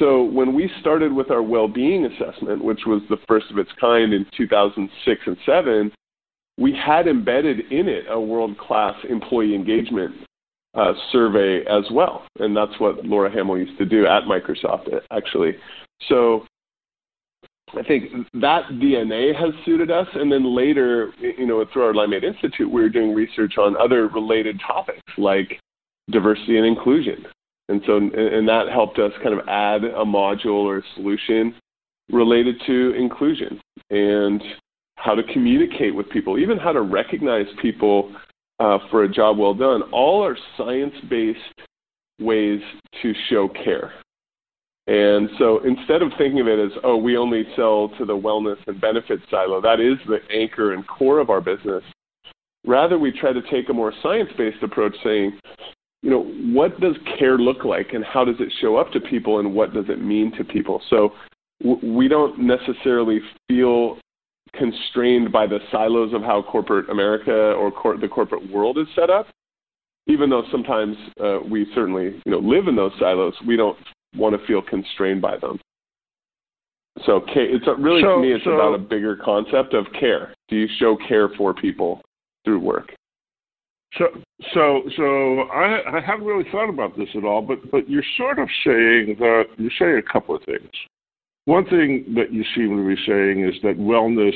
So, 0.00 0.24
when 0.24 0.54
we 0.54 0.68
started 0.80 1.12
with 1.12 1.30
our 1.30 1.42
well 1.42 1.68
being 1.68 2.06
assessment, 2.06 2.64
which 2.64 2.80
was 2.84 3.02
the 3.08 3.18
first 3.28 3.48
of 3.52 3.58
its 3.58 3.70
kind 3.80 4.12
in 4.12 4.26
2006 4.36 5.20
and 5.24 5.36
7, 5.46 5.92
we 6.58 6.74
had 6.74 7.06
embedded 7.06 7.70
in 7.70 7.86
it 7.86 8.06
a 8.10 8.20
world 8.20 8.58
class 8.58 8.96
employee 9.08 9.54
engagement 9.54 10.16
uh, 10.76 10.92
survey 11.10 11.64
as 11.66 11.84
well. 11.90 12.24
And 12.38 12.56
that's 12.56 12.78
what 12.78 13.04
Laura 13.04 13.30
Hamill 13.30 13.58
used 13.58 13.78
to 13.78 13.84
do 13.86 14.06
at 14.06 14.24
Microsoft, 14.24 14.88
actually. 15.10 15.56
So 16.08 16.44
I 17.76 17.82
think 17.82 18.12
that 18.34 18.68
DNA 18.72 19.34
has 19.34 19.52
suited 19.64 19.90
us. 19.90 20.06
And 20.14 20.30
then 20.30 20.54
later, 20.54 21.12
you 21.18 21.46
know, 21.46 21.64
through 21.72 21.84
our 21.84 21.92
Limeade 21.92 22.24
Institute, 22.24 22.70
we 22.70 22.82
were 22.82 22.88
doing 22.88 23.14
research 23.14 23.58
on 23.58 23.76
other 23.76 24.08
related 24.08 24.60
topics 24.66 25.00
like 25.18 25.60
diversity 26.10 26.58
and 26.58 26.66
inclusion. 26.66 27.26
And 27.68 27.82
so, 27.86 27.96
and 27.96 28.48
that 28.48 28.68
helped 28.70 28.98
us 28.98 29.12
kind 29.22 29.38
of 29.38 29.46
add 29.48 29.82
a 29.82 30.04
module 30.04 30.64
or 30.64 30.78
a 30.78 30.82
solution 30.94 31.54
related 32.12 32.54
to 32.66 32.94
inclusion 32.94 33.60
and 33.90 34.40
how 34.94 35.14
to 35.14 35.22
communicate 35.32 35.94
with 35.94 36.08
people, 36.10 36.38
even 36.38 36.58
how 36.58 36.72
to 36.72 36.82
recognize 36.82 37.46
people 37.60 38.14
uh, 38.58 38.78
for 38.90 39.04
a 39.04 39.08
job 39.08 39.38
well 39.38 39.54
done, 39.54 39.82
all 39.92 40.24
are 40.24 40.36
science 40.56 40.94
based 41.08 41.38
ways 42.20 42.60
to 43.02 43.12
show 43.28 43.48
care. 43.48 43.92
And 44.86 45.28
so 45.38 45.64
instead 45.64 46.00
of 46.00 46.12
thinking 46.16 46.40
of 46.40 46.46
it 46.46 46.58
as, 46.60 46.70
oh, 46.84 46.96
we 46.96 47.16
only 47.16 47.44
sell 47.56 47.90
to 47.98 48.04
the 48.04 48.16
wellness 48.16 48.56
and 48.68 48.80
benefits 48.80 49.22
silo, 49.30 49.60
that 49.60 49.80
is 49.80 49.98
the 50.06 50.18
anchor 50.32 50.74
and 50.74 50.86
core 50.86 51.18
of 51.18 51.28
our 51.28 51.40
business. 51.40 51.82
Rather, 52.64 52.98
we 52.98 53.10
try 53.10 53.32
to 53.32 53.42
take 53.50 53.68
a 53.68 53.72
more 53.72 53.92
science 54.02 54.30
based 54.38 54.62
approach 54.62 54.94
saying, 55.02 55.38
you 56.02 56.10
know, 56.10 56.24
what 56.52 56.80
does 56.80 56.94
care 57.18 57.36
look 57.36 57.64
like 57.64 57.94
and 57.94 58.04
how 58.04 58.24
does 58.24 58.36
it 58.38 58.52
show 58.60 58.76
up 58.76 58.92
to 58.92 59.00
people 59.00 59.40
and 59.40 59.52
what 59.52 59.74
does 59.74 59.86
it 59.88 60.00
mean 60.00 60.32
to 60.36 60.44
people? 60.44 60.80
So 60.88 61.12
w- 61.62 61.96
we 61.96 62.06
don't 62.06 62.38
necessarily 62.38 63.20
feel 63.48 63.98
constrained 64.58 65.32
by 65.32 65.46
the 65.46 65.58
silos 65.70 66.12
of 66.12 66.22
how 66.22 66.42
corporate 66.42 66.88
America 66.90 67.52
or 67.52 67.70
cor- 67.70 67.96
the 67.98 68.08
corporate 68.08 68.50
world 68.50 68.78
is 68.78 68.86
set 68.94 69.10
up. 69.10 69.26
Even 70.08 70.30
though 70.30 70.44
sometimes 70.52 70.96
uh, 71.22 71.38
we 71.50 71.66
certainly 71.74 72.20
you 72.24 72.32
know 72.32 72.38
live 72.38 72.68
in 72.68 72.76
those 72.76 72.92
silos, 72.98 73.34
we 73.46 73.56
don't 73.56 73.76
want 74.16 74.38
to 74.38 74.46
feel 74.46 74.62
constrained 74.62 75.20
by 75.20 75.36
them. 75.36 75.58
So 77.04 77.22
it's 77.26 77.66
really 77.78 78.00
so, 78.02 78.16
to 78.16 78.22
me 78.22 78.32
it's 78.32 78.44
so, 78.44 78.52
about 78.52 78.74
a 78.74 78.78
bigger 78.78 79.16
concept 79.16 79.74
of 79.74 79.86
care. 79.98 80.34
Do 80.48 80.56
you 80.56 80.66
show 80.78 80.96
care 81.08 81.28
for 81.36 81.52
people 81.52 82.00
through 82.44 82.60
work? 82.60 82.94
So, 83.98 84.06
so, 84.54 84.82
so 84.96 85.40
I, 85.52 85.98
I 85.98 86.00
haven't 86.00 86.26
really 86.26 86.48
thought 86.50 86.68
about 86.68 86.96
this 86.96 87.08
at 87.14 87.24
all, 87.24 87.42
but 87.42 87.70
but 87.70 87.88
you're 87.88 88.04
sort 88.16 88.38
of 88.38 88.48
saying 88.64 89.16
that 89.18 89.44
you're 89.58 89.70
saying 89.78 89.98
a 89.98 90.12
couple 90.12 90.34
of 90.34 90.42
things. 90.44 90.70
One 91.46 91.64
thing 91.66 92.12
that 92.16 92.32
you 92.32 92.44
seem 92.54 92.76
to 92.76 92.86
be 92.86 93.00
saying 93.06 93.44
is 93.44 93.54
that 93.62 93.78
wellness 93.78 94.34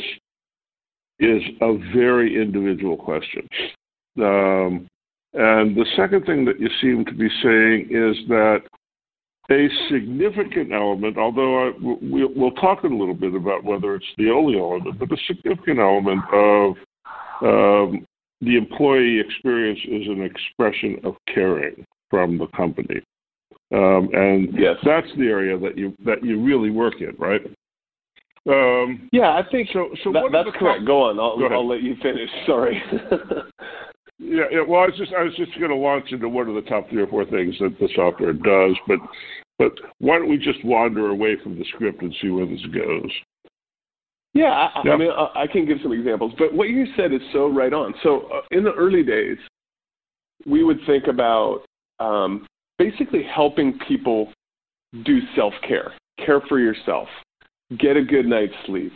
is 1.18 1.42
a 1.60 1.76
very 1.92 2.40
individual 2.40 2.96
question. 2.96 3.46
Um, 4.18 4.87
and 5.35 5.76
the 5.76 5.87
second 5.96 6.25
thing 6.25 6.44
that 6.46 6.61
you 6.61 6.68
seem 6.80 7.04
to 7.04 7.12
be 7.12 7.28
saying 7.42 7.88
is 7.90 8.16
that 8.28 8.61
a 9.50 9.68
significant 9.90 10.73
element, 10.73 11.18
although 11.18 11.68
I, 11.68 11.73
we, 12.00 12.25
will 12.25 12.52
talk 12.52 12.85
a 12.85 12.87
little 12.87 13.14
bit 13.14 13.35
about 13.35 13.64
whether 13.64 13.96
it's 13.96 14.06
the 14.16 14.30
only 14.30 14.58
element, 14.58 14.99
but 14.99 15.11
a 15.11 15.16
significant 15.26 15.80
element 15.80 16.23
of 16.32 16.76
um, 17.42 18.06
the 18.40 18.56
employee 18.56 19.18
experience 19.18 19.80
is 19.85 20.06
an 20.06 20.23
expression 20.23 21.00
of 21.02 21.16
caring 21.32 21.85
from 22.08 22.38
the 22.38 22.46
company. 22.56 23.00
Um, 23.72 24.08
and 24.12 24.48
yes, 24.58 24.76
that's 24.84 25.06
the 25.16 25.26
area 25.26 25.58
that 25.58 25.78
you 25.78 25.94
that 26.04 26.24
you 26.24 26.42
really 26.42 26.70
work 26.70 26.94
in, 27.00 27.14
right? 27.18 27.40
Um, 28.48 29.08
yeah, 29.12 29.30
I 29.30 29.44
think 29.50 29.68
so. 29.72 29.90
So 30.02 30.12
that, 30.12 30.24
that's 30.32 30.48
correct. 30.58 30.86
Go 30.86 31.02
on. 31.04 31.20
I'll, 31.20 31.38
Go 31.38 31.46
I'll 31.54 31.68
let 31.68 31.82
you 31.82 31.94
finish. 32.02 32.28
Sorry. 32.46 32.82
yeah, 34.18 34.44
yeah. 34.50 34.62
Well, 34.66 34.80
I 34.80 34.86
was 34.86 34.94
just 34.96 35.12
I 35.12 35.22
was 35.22 35.34
just 35.36 35.56
going 35.58 35.70
to 35.70 35.76
launch 35.76 36.10
into 36.10 36.28
what 36.28 36.48
are 36.48 36.54
the 36.54 36.68
top 36.68 36.88
three 36.90 37.02
or 37.02 37.06
four 37.06 37.24
things 37.26 37.54
that 37.60 37.76
the 37.78 37.88
software 37.94 38.32
does, 38.32 38.76
but 38.88 38.98
but 39.58 39.72
why 39.98 40.18
don't 40.18 40.30
we 40.30 40.38
just 40.38 40.64
wander 40.64 41.10
away 41.10 41.36
from 41.42 41.58
the 41.58 41.64
script 41.66 42.02
and 42.02 42.14
see 42.20 42.30
where 42.30 42.46
this 42.46 42.64
goes? 42.74 43.10
Yeah, 44.32 44.50
I, 44.52 44.82
yeah. 44.84 44.92
I 44.92 44.96
mean, 44.96 45.10
I, 45.10 45.42
I 45.42 45.46
can 45.46 45.66
give 45.66 45.78
some 45.82 45.92
examples, 45.92 46.32
but 46.38 46.54
what 46.54 46.70
you 46.70 46.86
said 46.96 47.12
is 47.12 47.20
so 47.32 47.48
right 47.48 47.72
on. 47.72 47.94
So 48.02 48.28
uh, 48.32 48.40
in 48.52 48.64
the 48.64 48.72
early 48.72 49.02
days, 49.02 49.38
we 50.46 50.64
would 50.64 50.78
think 50.86 51.08
about 51.08 51.64
um, 51.98 52.46
basically 52.80 53.22
helping 53.22 53.78
people 53.87 54.32
do 55.04 55.20
self 55.37 55.52
care, 55.68 55.92
care 56.25 56.40
for 56.49 56.58
yourself, 56.58 57.08
get 57.78 57.96
a 57.96 58.02
good 58.02 58.26
night's 58.26 58.54
sleep. 58.64 58.92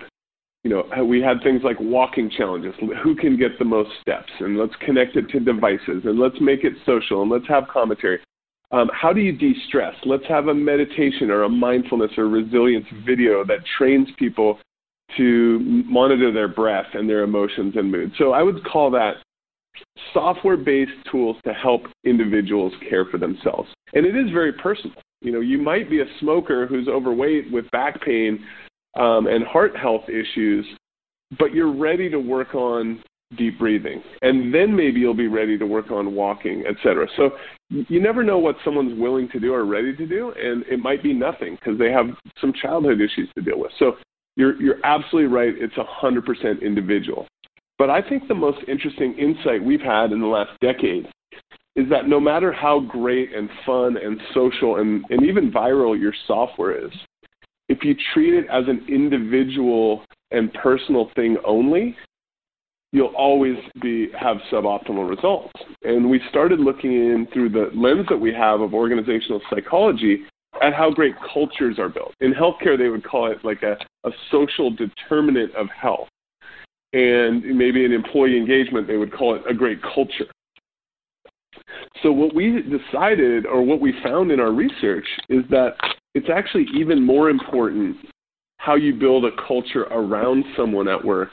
You 0.64 0.70
know, 0.70 1.04
we 1.04 1.20
had 1.20 1.42
things 1.42 1.60
like 1.62 1.76
walking 1.78 2.30
challenges. 2.30 2.74
Who 3.02 3.14
can 3.14 3.36
get 3.36 3.58
the 3.58 3.66
most 3.66 3.90
steps? 4.00 4.32
And 4.40 4.58
let's 4.58 4.72
connect 4.80 5.14
it 5.16 5.28
to 5.28 5.38
devices 5.40 6.04
and 6.04 6.18
let's 6.18 6.40
make 6.40 6.64
it 6.64 6.72
social 6.86 7.20
and 7.20 7.30
let's 7.30 7.46
have 7.48 7.64
commentary. 7.70 8.18
Um, 8.72 8.90
how 8.94 9.12
do 9.12 9.20
you 9.20 9.36
de 9.36 9.54
stress? 9.68 9.94
Let's 10.06 10.24
have 10.26 10.48
a 10.48 10.54
meditation 10.54 11.30
or 11.30 11.42
a 11.42 11.48
mindfulness 11.50 12.12
or 12.16 12.28
resilience 12.28 12.86
video 13.06 13.44
that 13.44 13.58
trains 13.76 14.08
people 14.18 14.58
to 15.18 15.58
monitor 15.86 16.32
their 16.32 16.48
breath 16.48 16.86
and 16.94 17.08
their 17.08 17.22
emotions 17.22 17.74
and 17.76 17.92
mood. 17.92 18.12
So 18.16 18.32
I 18.32 18.42
would 18.42 18.64
call 18.64 18.90
that 18.92 19.16
software 20.12 20.56
based 20.56 20.92
tools 21.10 21.36
to 21.44 21.52
help 21.52 21.82
individuals 22.04 22.72
care 22.88 23.04
for 23.06 23.18
themselves. 23.18 23.68
And 23.94 24.06
it 24.06 24.16
is 24.16 24.30
very 24.32 24.52
personal. 24.52 24.96
You 25.20 25.32
know, 25.32 25.40
you 25.40 25.58
might 25.58 25.88
be 25.88 26.00
a 26.00 26.06
smoker 26.20 26.66
who's 26.66 26.88
overweight 26.88 27.50
with 27.50 27.70
back 27.70 28.00
pain 28.02 28.44
um, 28.96 29.26
and 29.26 29.44
heart 29.44 29.76
health 29.76 30.04
issues, 30.08 30.66
but 31.38 31.54
you're 31.54 31.72
ready 31.72 32.10
to 32.10 32.18
work 32.18 32.54
on 32.54 33.02
deep 33.36 33.58
breathing. 33.58 34.02
And 34.22 34.54
then 34.54 34.74
maybe 34.74 35.00
you'll 35.00 35.14
be 35.14 35.28
ready 35.28 35.58
to 35.58 35.66
work 35.66 35.90
on 35.90 36.14
walking, 36.14 36.64
et 36.68 36.76
cetera. 36.82 37.08
So 37.16 37.30
you 37.70 38.00
never 38.00 38.22
know 38.22 38.38
what 38.38 38.56
someone's 38.64 38.98
willing 38.98 39.28
to 39.30 39.40
do 39.40 39.52
or 39.52 39.64
ready 39.64 39.96
to 39.96 40.06
do. 40.06 40.32
And 40.32 40.64
it 40.66 40.78
might 40.78 41.02
be 41.02 41.12
nothing 41.12 41.56
because 41.56 41.78
they 41.78 41.90
have 41.90 42.06
some 42.40 42.52
childhood 42.52 43.00
issues 43.00 43.28
to 43.36 43.42
deal 43.42 43.58
with. 43.58 43.72
So 43.78 43.96
you're, 44.36 44.60
you're 44.60 44.84
absolutely 44.84 45.32
right. 45.32 45.54
It's 45.56 45.76
a 45.76 45.84
100% 46.04 46.62
individual. 46.62 47.26
But 47.78 47.90
I 47.90 48.00
think 48.08 48.28
the 48.28 48.34
most 48.34 48.58
interesting 48.68 49.14
insight 49.18 49.62
we've 49.62 49.80
had 49.80 50.12
in 50.12 50.20
the 50.20 50.26
last 50.26 50.58
decade 50.60 51.06
is 51.76 51.88
that 51.90 52.08
no 52.08 52.20
matter 52.20 52.52
how 52.52 52.80
great 52.80 53.34
and 53.34 53.50
fun 53.66 53.96
and 53.96 54.20
social 54.32 54.76
and, 54.76 55.04
and 55.10 55.24
even 55.24 55.50
viral 55.50 55.98
your 55.98 56.14
software 56.26 56.86
is, 56.86 56.92
if 57.68 57.82
you 57.82 57.96
treat 58.12 58.34
it 58.34 58.46
as 58.50 58.64
an 58.68 58.86
individual 58.88 60.04
and 60.30 60.52
personal 60.54 61.10
thing 61.16 61.36
only, 61.44 61.96
you'll 62.92 63.14
always 63.16 63.56
be 63.82 64.08
have 64.18 64.36
suboptimal 64.52 65.08
results. 65.08 65.52
And 65.82 66.08
we 66.08 66.20
started 66.30 66.60
looking 66.60 66.92
in 66.92 67.26
through 67.32 67.48
the 67.48 67.70
lens 67.74 68.06
that 68.08 68.18
we 68.18 68.32
have 68.32 68.60
of 68.60 68.72
organizational 68.72 69.40
psychology 69.50 70.20
at 70.62 70.74
how 70.74 70.90
great 70.90 71.14
cultures 71.32 71.80
are 71.80 71.88
built. 71.88 72.14
In 72.20 72.32
healthcare, 72.32 72.78
they 72.78 72.88
would 72.88 73.02
call 73.02 73.30
it 73.32 73.38
like 73.44 73.64
a, 73.64 73.76
a 74.06 74.10
social 74.30 74.70
determinant 74.70 75.52
of 75.56 75.66
health. 75.70 76.08
And 76.94 77.42
maybe 77.58 77.84
in 77.84 77.92
employee 77.92 78.36
engagement, 78.36 78.86
they 78.86 78.96
would 78.96 79.12
call 79.12 79.34
it 79.34 79.42
a 79.50 79.52
great 79.52 79.80
culture. 79.82 80.26
So, 82.04 82.12
what 82.12 82.34
we 82.34 82.62
decided, 82.62 83.46
or 83.46 83.62
what 83.62 83.80
we 83.80 83.92
found 84.04 84.30
in 84.30 84.38
our 84.38 84.52
research, 84.52 85.06
is 85.28 85.42
that 85.50 85.74
it's 86.14 86.28
actually 86.32 86.66
even 86.72 87.02
more 87.02 87.30
important 87.30 87.96
how 88.58 88.76
you 88.76 88.94
build 88.94 89.24
a 89.24 89.30
culture 89.46 89.82
around 89.90 90.44
someone 90.56 90.86
at 90.86 91.04
work 91.04 91.30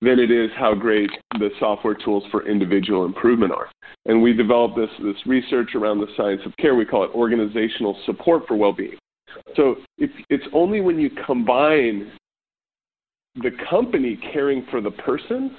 than 0.00 0.18
it 0.18 0.30
is 0.30 0.50
how 0.56 0.74
great 0.74 1.10
the 1.38 1.50
software 1.60 1.94
tools 1.94 2.24
for 2.30 2.48
individual 2.48 3.04
improvement 3.04 3.52
are. 3.52 3.68
And 4.06 4.22
we 4.22 4.32
developed 4.32 4.76
this, 4.76 4.90
this 5.02 5.26
research 5.26 5.74
around 5.74 6.00
the 6.00 6.08
science 6.16 6.40
of 6.46 6.56
care. 6.56 6.74
We 6.74 6.86
call 6.86 7.04
it 7.04 7.10
organizational 7.14 8.00
support 8.06 8.44
for 8.48 8.56
well 8.56 8.72
being. 8.72 8.96
So 9.56 9.76
if, 9.98 10.10
it's 10.30 10.46
only 10.54 10.80
when 10.80 10.98
you 10.98 11.10
combine 11.26 12.10
the 13.36 13.50
company 13.68 14.18
caring 14.32 14.66
for 14.70 14.80
the 14.80 14.90
person 14.90 15.56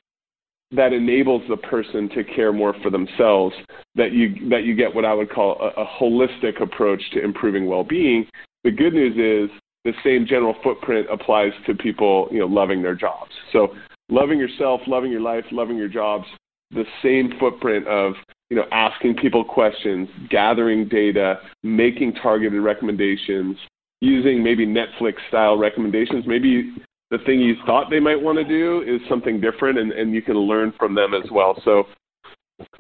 that 0.72 0.94
enables 0.94 1.42
the 1.50 1.58
person 1.58 2.10
to 2.10 2.24
care 2.24 2.52
more 2.52 2.76
for 2.82 2.90
themselves 2.90 3.56
that 3.96 4.12
you 4.12 4.50
that 4.50 4.64
you 4.64 4.76
get 4.76 4.94
what 4.94 5.06
I 5.06 5.14
would 5.14 5.30
call 5.30 5.58
a, 5.62 5.82
a 5.82 5.86
holistic 5.86 6.62
approach 6.62 7.02
to 7.14 7.24
improving 7.24 7.68
well-being. 7.68 8.28
The 8.64 8.72
good 8.72 8.94
news 8.94 9.14
is 9.14 9.56
the 9.84 9.94
same 10.04 10.26
general 10.26 10.56
footprint 10.64 11.08
applies 11.12 11.52
to 11.68 11.76
people, 11.76 12.28
you 12.32 12.40
know, 12.40 12.48
loving 12.48 12.82
their 12.82 12.96
jobs. 12.96 13.32
So 13.52 13.76
loving 14.10 14.40
yourself, 14.40 14.82
loving 14.88 15.12
your 15.12 15.22
life, 15.22 15.44
loving 15.52 15.78
your 15.78 15.90
jobs, 15.90 16.26
the 16.72 16.86
same 17.04 17.34
footprint 17.40 17.88
of, 17.88 18.14
you 18.50 18.58
know, 18.58 18.66
asking 18.72 19.16
people 19.16 19.44
questions, 19.44 20.08
gathering 20.30 20.88
data, 20.88 21.40
making 21.64 22.14
targeted 22.14 22.62
recommendations, 22.62 23.58
using 24.02 24.42
maybe 24.42 24.66
Netflix 24.66 25.16
style 25.28 25.58
recommendations. 25.58 26.26
Maybe 26.26 26.74
the 27.14 27.24
thing 27.26 27.40
you 27.40 27.56
thought 27.68 27.92
they 27.92 28.00
might 28.00 28.20
want 28.20 28.40
to 28.40 28.44
do 28.44 28.82
is 28.82 29.00
something 29.08 29.40
different 29.40 29.78
and, 29.78 29.92
and 29.92 30.16
you 30.16 30.22
can 30.24 30.36
learn 30.36 30.74
from 30.80 30.96
them 30.96 31.14
as 31.14 31.30
well. 31.32 31.62
So 31.64 31.84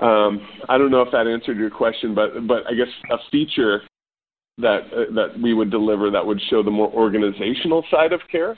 um, 0.04 0.42
I 0.68 0.80
don't 0.80 0.90
know 0.90 1.04
if 1.04 1.12
that 1.12 1.28
answered 1.28 1.58
your 1.58 1.70
question, 1.70 2.16
but 2.16 2.48
but 2.48 2.66
I 2.68 2.74
guess 2.74 2.88
a 3.12 3.18
feature 3.32 3.84
that 4.58 4.82
uh, 4.92 5.13
that 5.13 5.40
we 5.42 5.54
would 5.54 5.70
deliver 5.70 6.10
that 6.10 6.25
would 6.25 6.42
show 6.50 6.63
the 6.63 6.72
more 6.72 6.90
organizational 6.90 7.86
side 7.92 8.12
of 8.12 8.22
care 8.32 8.58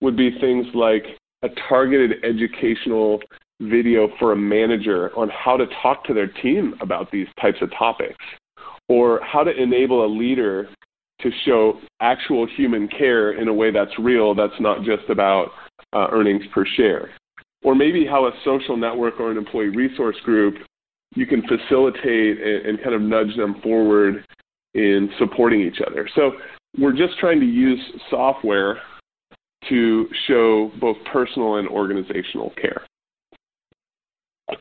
would 0.00 0.16
be 0.16 0.30
things 0.40 0.66
like 0.74 1.04
a 1.42 1.48
targeted 1.68 2.24
educational 2.24 3.20
video 3.60 4.08
for 4.18 4.32
a 4.32 4.36
manager 4.36 5.10
on 5.18 5.28
how 5.28 5.58
to 5.58 5.66
talk 5.82 6.02
to 6.04 6.14
their 6.14 6.28
team 6.28 6.74
about 6.80 7.10
these 7.10 7.26
types 7.40 7.58
of 7.60 7.70
topics 7.78 8.24
or 8.88 9.20
how 9.22 9.44
to 9.44 9.50
enable 9.62 10.04
a 10.04 10.08
leader 10.08 10.68
to 11.24 11.30
show 11.44 11.80
actual 12.00 12.46
human 12.56 12.86
care 12.86 13.32
in 13.32 13.48
a 13.48 13.52
way 13.52 13.72
that's 13.72 13.98
real 13.98 14.34
that's 14.34 14.60
not 14.60 14.84
just 14.84 15.08
about 15.10 15.48
uh, 15.92 16.06
earnings 16.12 16.44
per 16.54 16.64
share 16.76 17.10
or 17.64 17.74
maybe 17.74 18.06
how 18.06 18.26
a 18.26 18.32
social 18.44 18.76
network 18.76 19.18
or 19.18 19.32
an 19.32 19.36
employee 19.36 19.68
resource 19.68 20.16
group 20.24 20.54
you 21.16 21.26
can 21.26 21.42
facilitate 21.42 22.40
and, 22.40 22.66
and 22.66 22.82
kind 22.82 22.94
of 22.94 23.00
nudge 23.00 23.34
them 23.36 23.60
forward 23.62 24.24
in 24.74 25.10
supporting 25.18 25.60
each 25.60 25.78
other. 25.86 26.08
So 26.14 26.32
we're 26.78 26.92
just 26.92 27.18
trying 27.18 27.40
to 27.40 27.46
use 27.46 27.80
software 28.10 28.80
to 29.68 30.06
show 30.26 30.70
both 30.80 30.96
personal 31.10 31.56
and 31.56 31.68
organizational 31.68 32.52
care. 32.60 32.82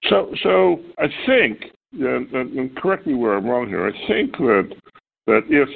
So, 0.09 0.33
so 0.43 0.79
I 0.97 1.07
think, 1.25 1.63
and, 1.91 2.31
and 2.31 2.75
correct 2.77 3.05
me 3.05 3.15
where 3.15 3.35
I'm 3.35 3.45
wrong 3.45 3.67
here. 3.67 3.85
I 3.85 4.07
think 4.07 4.31
that 4.37 4.73
that 5.27 5.41
if 5.49 5.69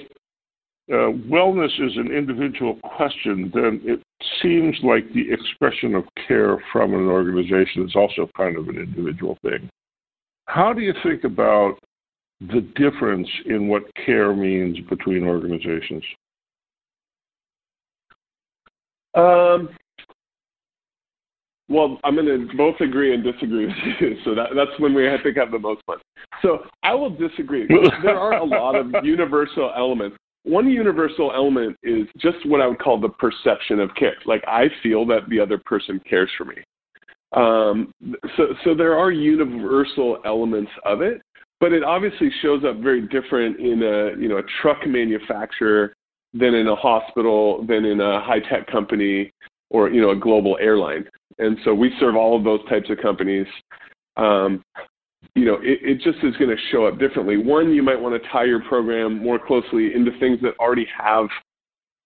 uh, 0.89 1.11
wellness 1.29 1.71
is 1.79 1.97
an 1.97 2.11
individual 2.11 2.75
question, 2.77 3.51
then 3.53 3.81
it 3.83 4.01
seems 4.41 4.75
like 4.83 5.03
the 5.13 5.31
expression 5.31 5.95
of 5.95 6.05
care 6.27 6.57
from 6.71 6.93
an 6.93 7.07
organization 7.07 7.85
is 7.85 7.95
also 7.95 8.29
kind 8.37 8.57
of 8.57 8.69
an 8.69 8.77
individual 8.77 9.37
thing. 9.41 9.69
How 10.45 10.71
do 10.71 10.81
you 10.81 10.93
think 11.03 11.25
about 11.25 11.75
the 12.39 12.61
difference 12.75 13.27
in 13.47 13.67
what 13.67 13.83
care 14.05 14.33
means 14.33 14.77
between 14.89 15.25
organizations? 15.25 16.03
Um, 19.13 19.69
well, 21.67 21.99
I'm 22.05 22.15
going 22.15 22.27
to 22.27 22.55
both 22.55 22.79
agree 22.79 23.13
and 23.13 23.23
disagree 23.23 23.65
with 23.65 23.75
you. 23.99 24.15
So 24.23 24.35
that, 24.35 24.49
that's 24.55 24.79
when 24.79 24.93
we, 24.93 25.09
I 25.09 25.21
think, 25.21 25.37
have 25.37 25.51
the 25.51 25.59
most 25.59 25.81
fun. 25.85 25.97
So 26.41 26.59
I 26.83 26.93
will 26.93 27.09
disagree. 27.09 27.67
there 28.03 28.17
are 28.17 28.33
a 28.33 28.45
lot 28.45 28.75
of 28.75 28.87
universal 29.03 29.73
elements. 29.75 30.15
One 30.47 30.69
universal 30.69 31.31
element 31.33 31.77
is 31.83 32.07
just 32.17 32.37
what 32.45 32.61
I 32.61 32.67
would 32.67 32.79
call 32.79 32.99
the 32.99 33.09
perception 33.09 33.79
of 33.79 33.93
care. 33.95 34.15
Like 34.25 34.43
I 34.47 34.65
feel 34.81 35.05
that 35.07 35.27
the 35.29 35.39
other 35.39 35.57
person 35.57 35.99
cares 36.09 36.29
for 36.37 36.45
me. 36.45 36.55
Um, 37.33 37.91
so, 38.37 38.47
so 38.63 38.73
there 38.73 38.97
are 38.97 39.11
universal 39.11 40.19
elements 40.25 40.71
of 40.85 41.01
it 41.01 41.21
but 41.59 41.73
it 41.73 41.83
obviously 41.83 42.29
shows 42.41 42.63
up 42.63 42.77
very 42.77 43.01
different 43.07 43.59
in 43.59 43.81
a 43.83 44.21
you 44.21 44.29
know 44.29 44.37
a 44.37 44.43
truck 44.61 44.85
manufacturer 44.85 45.93
than 46.33 46.53
in 46.53 46.67
a 46.67 46.75
hospital 46.75 47.65
than 47.67 47.85
in 47.85 47.99
a 47.99 48.21
high 48.21 48.39
tech 48.39 48.67
company 48.67 49.31
or 49.69 49.89
you 49.89 50.01
know 50.01 50.11
a 50.11 50.15
global 50.15 50.57
airline 50.61 51.05
and 51.39 51.57
so 51.63 51.73
we 51.73 51.91
serve 51.99 52.15
all 52.15 52.37
of 52.37 52.43
those 52.43 52.63
types 52.69 52.89
of 52.89 52.97
companies 52.99 53.47
um, 54.17 54.63
you 55.35 55.45
know 55.45 55.55
it, 55.55 55.79
it 55.81 55.95
just 55.95 56.23
is 56.23 56.35
going 56.37 56.49
to 56.49 56.61
show 56.71 56.85
up 56.85 56.99
differently 56.99 57.37
one 57.37 57.73
you 57.73 57.83
might 57.83 57.99
want 57.99 58.21
to 58.21 58.29
tie 58.29 58.45
your 58.45 58.61
program 58.63 59.17
more 59.17 59.39
closely 59.39 59.93
into 59.93 60.11
things 60.19 60.39
that 60.41 60.53
already 60.59 60.87
have 60.97 61.27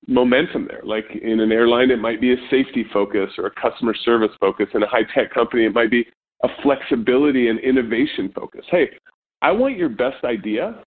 momentum 0.08 0.68
there 0.68 0.82
like 0.84 1.06
in 1.22 1.40
an 1.40 1.52
airline 1.52 1.92
it 1.92 2.00
might 2.00 2.20
be 2.20 2.34
a 2.34 2.38
safety 2.50 2.86
focus 2.92 3.30
or 3.38 3.48
a 3.48 3.52
customer 3.52 3.94
service 3.94 4.32
focus 4.40 4.68
in 4.74 4.82
a 4.84 4.88
high 4.88 5.04
tech 5.14 5.32
company 5.34 5.66
it 5.66 5.74
might 5.74 5.92
be 5.92 6.06
a 6.44 6.48
flexibility 6.64 7.50
and 7.50 7.60
innovation 7.60 8.32
focus 8.34 8.66
hey 8.72 8.90
I 9.42 9.52
want 9.52 9.78
your 9.78 9.90
best 9.90 10.24
idea. 10.24 10.84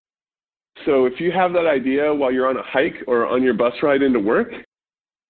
So 0.84 1.06
if 1.06 1.20
you 1.20 1.32
have 1.32 1.52
that 1.52 1.66
idea 1.66 2.12
while 2.12 2.32
you're 2.32 2.48
on 2.48 2.56
a 2.56 2.62
hike 2.62 3.02
or 3.06 3.26
on 3.26 3.42
your 3.42 3.54
bus 3.54 3.72
ride 3.82 4.02
into 4.02 4.20
work, 4.20 4.48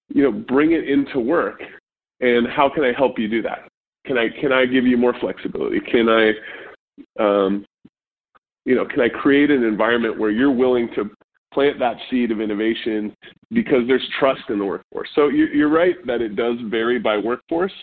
you 0.09 0.23
know, 0.23 0.31
bring 0.31 0.73
it 0.73 0.87
into 0.87 1.19
work. 1.19 1.61
And 2.21 2.47
how 2.47 2.69
can 2.73 2.83
I 2.83 2.93
help 2.95 3.17
you 3.17 3.27
do 3.27 3.41
that? 3.41 3.67
Can 4.05 4.17
I 4.17 4.27
can 4.39 4.51
I 4.51 4.65
give 4.65 4.85
you 4.85 4.97
more 4.97 5.13
flexibility? 5.19 5.79
Can 5.79 6.07
I 6.07 6.31
um, 7.19 7.65
you 8.65 8.75
know, 8.75 8.85
can 8.85 9.01
I 9.01 9.09
create 9.09 9.51
an 9.51 9.63
environment 9.63 10.19
where 10.19 10.31
you're 10.31 10.51
willing 10.51 10.89
to 10.95 11.09
plant 11.53 11.79
that 11.79 11.95
seed 12.09 12.31
of 12.31 12.41
innovation 12.41 13.15
because 13.51 13.87
there's 13.87 14.07
trust 14.19 14.41
in 14.49 14.59
the 14.59 14.65
workforce? 14.65 15.09
So 15.15 15.27
you're 15.29 15.69
right 15.69 15.95
that 16.07 16.21
it 16.21 16.35
does 16.35 16.57
vary 16.65 16.99
by 16.99 17.17
workforce, 17.17 17.73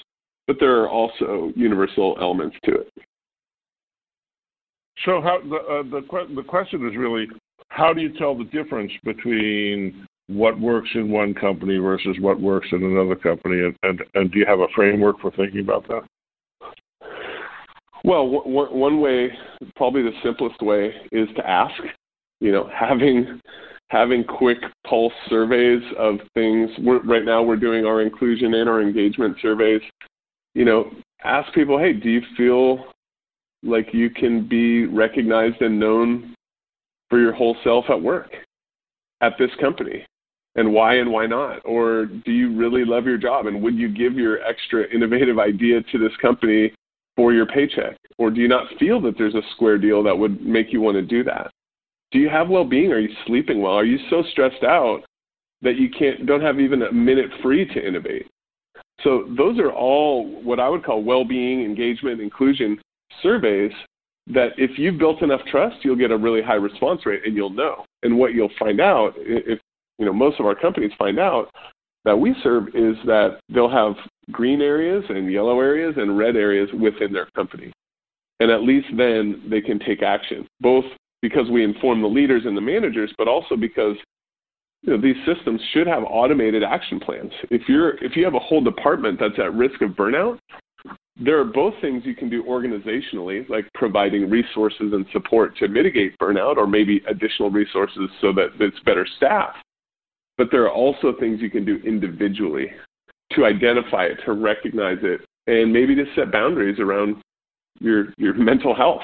but 0.46 0.56
there 0.58 0.80
are 0.80 0.88
also 0.88 1.52
universal 1.56 2.16
elements 2.20 2.56
to 2.64 2.72
it. 2.74 2.92
So 5.04 5.20
how 5.20 5.40
the 5.40 5.56
uh, 5.56 5.82
the 5.84 6.34
the 6.34 6.42
question 6.42 6.86
is 6.86 6.96
really 6.96 7.26
how 7.68 7.92
do 7.92 8.02
you 8.02 8.12
tell 8.18 8.36
the 8.36 8.44
difference 8.44 8.92
between 9.02 10.06
what 10.28 10.60
works 10.60 10.90
in 10.94 11.10
one 11.10 11.34
company 11.34 11.78
versus 11.78 12.16
what 12.20 12.40
works 12.40 12.68
in 12.72 12.84
another 12.84 13.16
company, 13.16 13.60
and 13.60 13.76
and, 13.82 14.02
and 14.14 14.30
do 14.30 14.38
you 14.38 14.46
have 14.46 14.60
a 14.60 14.68
framework 14.74 15.20
for 15.20 15.30
thinking 15.32 15.60
about 15.60 15.88
that? 15.88 16.02
Well, 18.04 18.30
w- 18.30 18.74
one 18.76 19.00
way, 19.00 19.30
probably 19.76 20.02
the 20.02 20.12
simplest 20.22 20.60
way, 20.62 20.94
is 21.12 21.28
to 21.36 21.48
ask. 21.48 21.74
You 22.40 22.50
know, 22.52 22.68
having 22.74 23.40
having 23.88 24.24
quick 24.24 24.58
pulse 24.86 25.12
surveys 25.28 25.82
of 25.98 26.16
things. 26.34 26.70
We're, 26.78 27.02
right 27.02 27.24
now, 27.24 27.42
we're 27.42 27.56
doing 27.56 27.84
our 27.84 28.00
inclusion 28.00 28.54
and 28.54 28.68
our 28.68 28.80
engagement 28.80 29.36
surveys. 29.42 29.82
You 30.54 30.64
know, 30.64 30.90
ask 31.22 31.52
people, 31.52 31.78
hey, 31.78 31.92
do 31.92 32.08
you 32.08 32.22
feel 32.36 32.86
like 33.62 33.88
you 33.92 34.08
can 34.10 34.48
be 34.48 34.86
recognized 34.86 35.60
and 35.60 35.78
known 35.78 36.34
for 37.10 37.20
your 37.20 37.32
whole 37.32 37.56
self 37.62 37.84
at 37.90 38.00
work 38.00 38.30
at 39.20 39.34
this 39.38 39.50
company 39.60 40.04
and 40.56 40.72
why 40.72 40.96
and 40.96 41.10
why 41.10 41.26
not 41.26 41.60
or 41.64 42.06
do 42.06 42.32
you 42.32 42.56
really 42.56 42.84
love 42.84 43.04
your 43.04 43.18
job 43.18 43.46
and 43.46 43.62
would 43.62 43.74
you 43.76 43.88
give 43.88 44.14
your 44.14 44.42
extra 44.44 44.84
innovative 44.92 45.38
idea 45.38 45.80
to 45.92 45.98
this 45.98 46.12
company 46.20 46.72
for 47.16 47.32
your 47.32 47.46
paycheck 47.46 47.96
or 48.18 48.30
do 48.30 48.40
you 48.40 48.48
not 48.48 48.66
feel 48.78 49.00
that 49.00 49.16
there's 49.18 49.34
a 49.34 49.42
square 49.54 49.78
deal 49.78 50.02
that 50.02 50.16
would 50.16 50.40
make 50.42 50.72
you 50.72 50.80
want 50.80 50.94
to 50.94 51.02
do 51.02 51.22
that 51.22 51.50
do 52.10 52.18
you 52.18 52.28
have 52.28 52.48
well-being 52.48 52.92
are 52.92 52.98
you 52.98 53.14
sleeping 53.26 53.60
well 53.60 53.74
are 53.74 53.84
you 53.84 53.98
so 54.10 54.22
stressed 54.30 54.64
out 54.64 55.02
that 55.62 55.76
you 55.76 55.88
can't 55.88 56.26
don't 56.26 56.42
have 56.42 56.60
even 56.60 56.82
a 56.82 56.92
minute 56.92 57.30
free 57.42 57.64
to 57.72 57.86
innovate. 57.86 58.26
So 59.02 59.28
those 59.36 59.58
are 59.58 59.72
all 59.72 60.42
what 60.42 60.60
I 60.60 60.68
would 60.68 60.84
call 60.84 61.02
well-being, 61.02 61.64
engagement, 61.64 62.20
inclusion 62.20 62.78
surveys 63.22 63.72
that 64.28 64.50
if 64.56 64.78
you've 64.78 64.98
built 64.98 65.22
enough 65.22 65.40
trust, 65.50 65.76
you'll 65.82 65.96
get 65.96 66.10
a 66.10 66.16
really 66.16 66.42
high 66.42 66.54
response 66.54 67.04
rate 67.06 67.22
and 67.24 67.34
you'll 67.34 67.50
know. 67.50 67.84
And 68.02 68.16
what 68.16 68.34
you'll 68.34 68.52
find 68.58 68.80
out, 68.80 69.14
if 69.16 69.58
you 69.98 70.06
know 70.06 70.12
most 70.12 70.38
of 70.38 70.46
our 70.46 70.54
companies 70.54 70.92
find 70.98 71.18
out 71.18 71.48
that 72.04 72.18
we 72.18 72.34
serve 72.42 72.68
is 72.68 72.96
that 73.06 73.38
they'll 73.48 73.70
have 73.70 73.94
green 74.30 74.60
areas 74.60 75.04
and 75.08 75.32
yellow 75.32 75.60
areas 75.60 75.94
and 75.96 76.18
red 76.18 76.36
areas 76.36 76.68
within 76.72 77.12
their 77.12 77.26
company. 77.34 77.72
And 78.40 78.50
at 78.50 78.62
least 78.62 78.88
then 78.96 79.42
they 79.48 79.60
can 79.60 79.78
take 79.78 80.02
action, 80.02 80.46
both 80.60 80.84
because 81.20 81.48
we 81.50 81.62
inform 81.62 82.02
the 82.02 82.08
leaders 82.08 82.42
and 82.44 82.56
the 82.56 82.60
managers, 82.60 83.12
but 83.16 83.28
also 83.28 83.56
because 83.56 83.96
you 84.82 84.92
know, 84.92 85.00
these 85.00 85.16
systems 85.24 85.60
should 85.72 85.86
have 85.86 86.02
automated 86.02 86.64
action 86.64 86.98
plans. 86.98 87.30
If 87.50 87.68
you're 87.68 88.02
if 88.04 88.16
you 88.16 88.24
have 88.24 88.34
a 88.34 88.40
whole 88.40 88.62
department 88.62 89.20
that's 89.20 89.38
at 89.38 89.54
risk 89.54 89.80
of 89.80 89.90
burnout, 89.90 90.38
there 91.16 91.38
are 91.38 91.44
both 91.44 91.74
things 91.80 92.02
you 92.04 92.16
can 92.16 92.28
do 92.28 92.42
organizationally, 92.42 93.48
like 93.48 93.68
providing 93.74 94.28
resources 94.28 94.92
and 94.92 95.06
support 95.12 95.56
to 95.58 95.68
mitigate 95.68 96.18
burnout, 96.18 96.56
or 96.56 96.66
maybe 96.66 97.00
additional 97.08 97.50
resources 97.50 98.10
so 98.20 98.32
that 98.32 98.48
it's 98.58 98.80
better 98.80 99.06
staffed. 99.16 99.58
But 100.38 100.48
there 100.50 100.64
are 100.64 100.72
also 100.72 101.12
things 101.18 101.40
you 101.40 101.50
can 101.50 101.64
do 101.64 101.76
individually 101.84 102.70
to 103.32 103.44
identify 103.44 104.04
it, 104.04 104.18
to 104.24 104.32
recognize 104.32 104.98
it, 105.02 105.20
and 105.46 105.72
maybe 105.72 105.94
to 105.94 106.04
set 106.14 106.32
boundaries 106.32 106.78
around 106.78 107.16
your 107.80 108.06
your 108.16 108.34
mental 108.34 108.74
health 108.74 109.02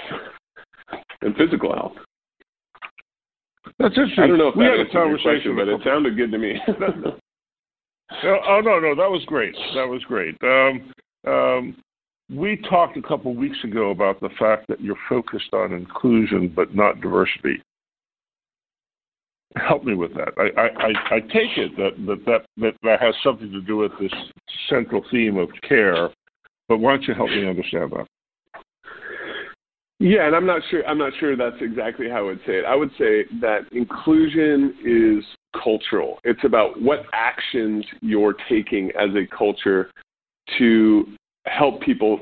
and 1.23 1.37
physical 1.37 1.73
health. 1.75 1.95
That's 3.79 3.95
interesting. 3.97 4.25
I 4.25 4.27
don't 4.27 4.39
know 4.39 4.49
if 4.49 4.57
we 4.57 4.65
that 4.65 4.79
had 4.79 4.87
a 4.87 4.91
conversation, 4.91 5.57
but 5.57 5.69
it 5.69 5.81
sounded 5.85 6.17
good 6.17 6.33
to 6.33 6.39
me. 6.39 6.59
oh 6.69 8.61
no, 8.65 8.79
no, 8.79 8.95
that 8.95 9.11
was 9.11 9.23
great. 9.27 9.55
That 9.75 9.87
was 9.87 10.03
great. 10.05 10.37
Um, 10.43 10.93
um, 11.27 11.77
we 12.31 12.57
talked 12.69 12.97
a 12.97 13.03
couple 13.03 13.31
of 13.31 13.37
weeks 13.37 13.59
ago 13.65 13.91
about 13.91 14.21
the 14.21 14.31
fact 14.39 14.67
that 14.69 14.81
you're 14.81 14.99
focused 15.09 15.53
on 15.53 15.73
inclusion 15.73 16.53
but 16.55 16.75
not 16.75 17.01
diversity. 17.01 17.63
Help 19.57 19.85
me 19.85 19.95
with 19.95 20.13
that. 20.15 20.33
I, 20.37 20.61
I, 20.61 21.17
I 21.17 21.21
take 21.21 21.57
it 21.57 21.77
that, 21.77 21.93
that, 22.07 22.25
that, 22.27 22.47
that 22.59 22.75
that 22.83 23.01
has 23.01 23.15
something 23.25 23.51
to 23.51 23.61
do 23.63 23.79
with 23.79 23.93
this 24.01 24.13
central 24.69 25.03
theme 25.11 25.39
of 25.39 25.49
care, 25.67 26.11
but 26.69 26.79
why 26.79 26.93
don't 26.93 27.05
you 27.05 27.15
help 27.15 27.31
me 27.31 27.49
understand 27.49 27.93
that? 27.93 28.07
Yeah, 30.01 30.27
and 30.27 30.37
I'm 30.37 30.47
not 30.47 30.63
sure. 30.71 30.87
I'm 30.87 30.99
not 30.99 31.13
sure 31.19 31.35
that's 31.37 31.61
exactly 31.61 32.09
how 32.09 32.19
I 32.19 32.23
would 32.23 32.41
say 32.47 32.59
it. 32.59 32.65
I 32.65 32.77
would 32.77 32.91
say 32.99 33.25
that 33.41 33.63
inclusion 33.73 34.77
is 34.85 35.25
cultural. 35.61 36.21
It's 36.23 36.45
about 36.45 36.81
what 36.81 37.01
actions 37.13 37.85
you're 38.01 38.35
taking 38.49 38.91
as 38.91 39.11
a 39.17 39.27
culture 39.37 39.91
to 40.59 41.07
help 41.47 41.81
people 41.81 42.21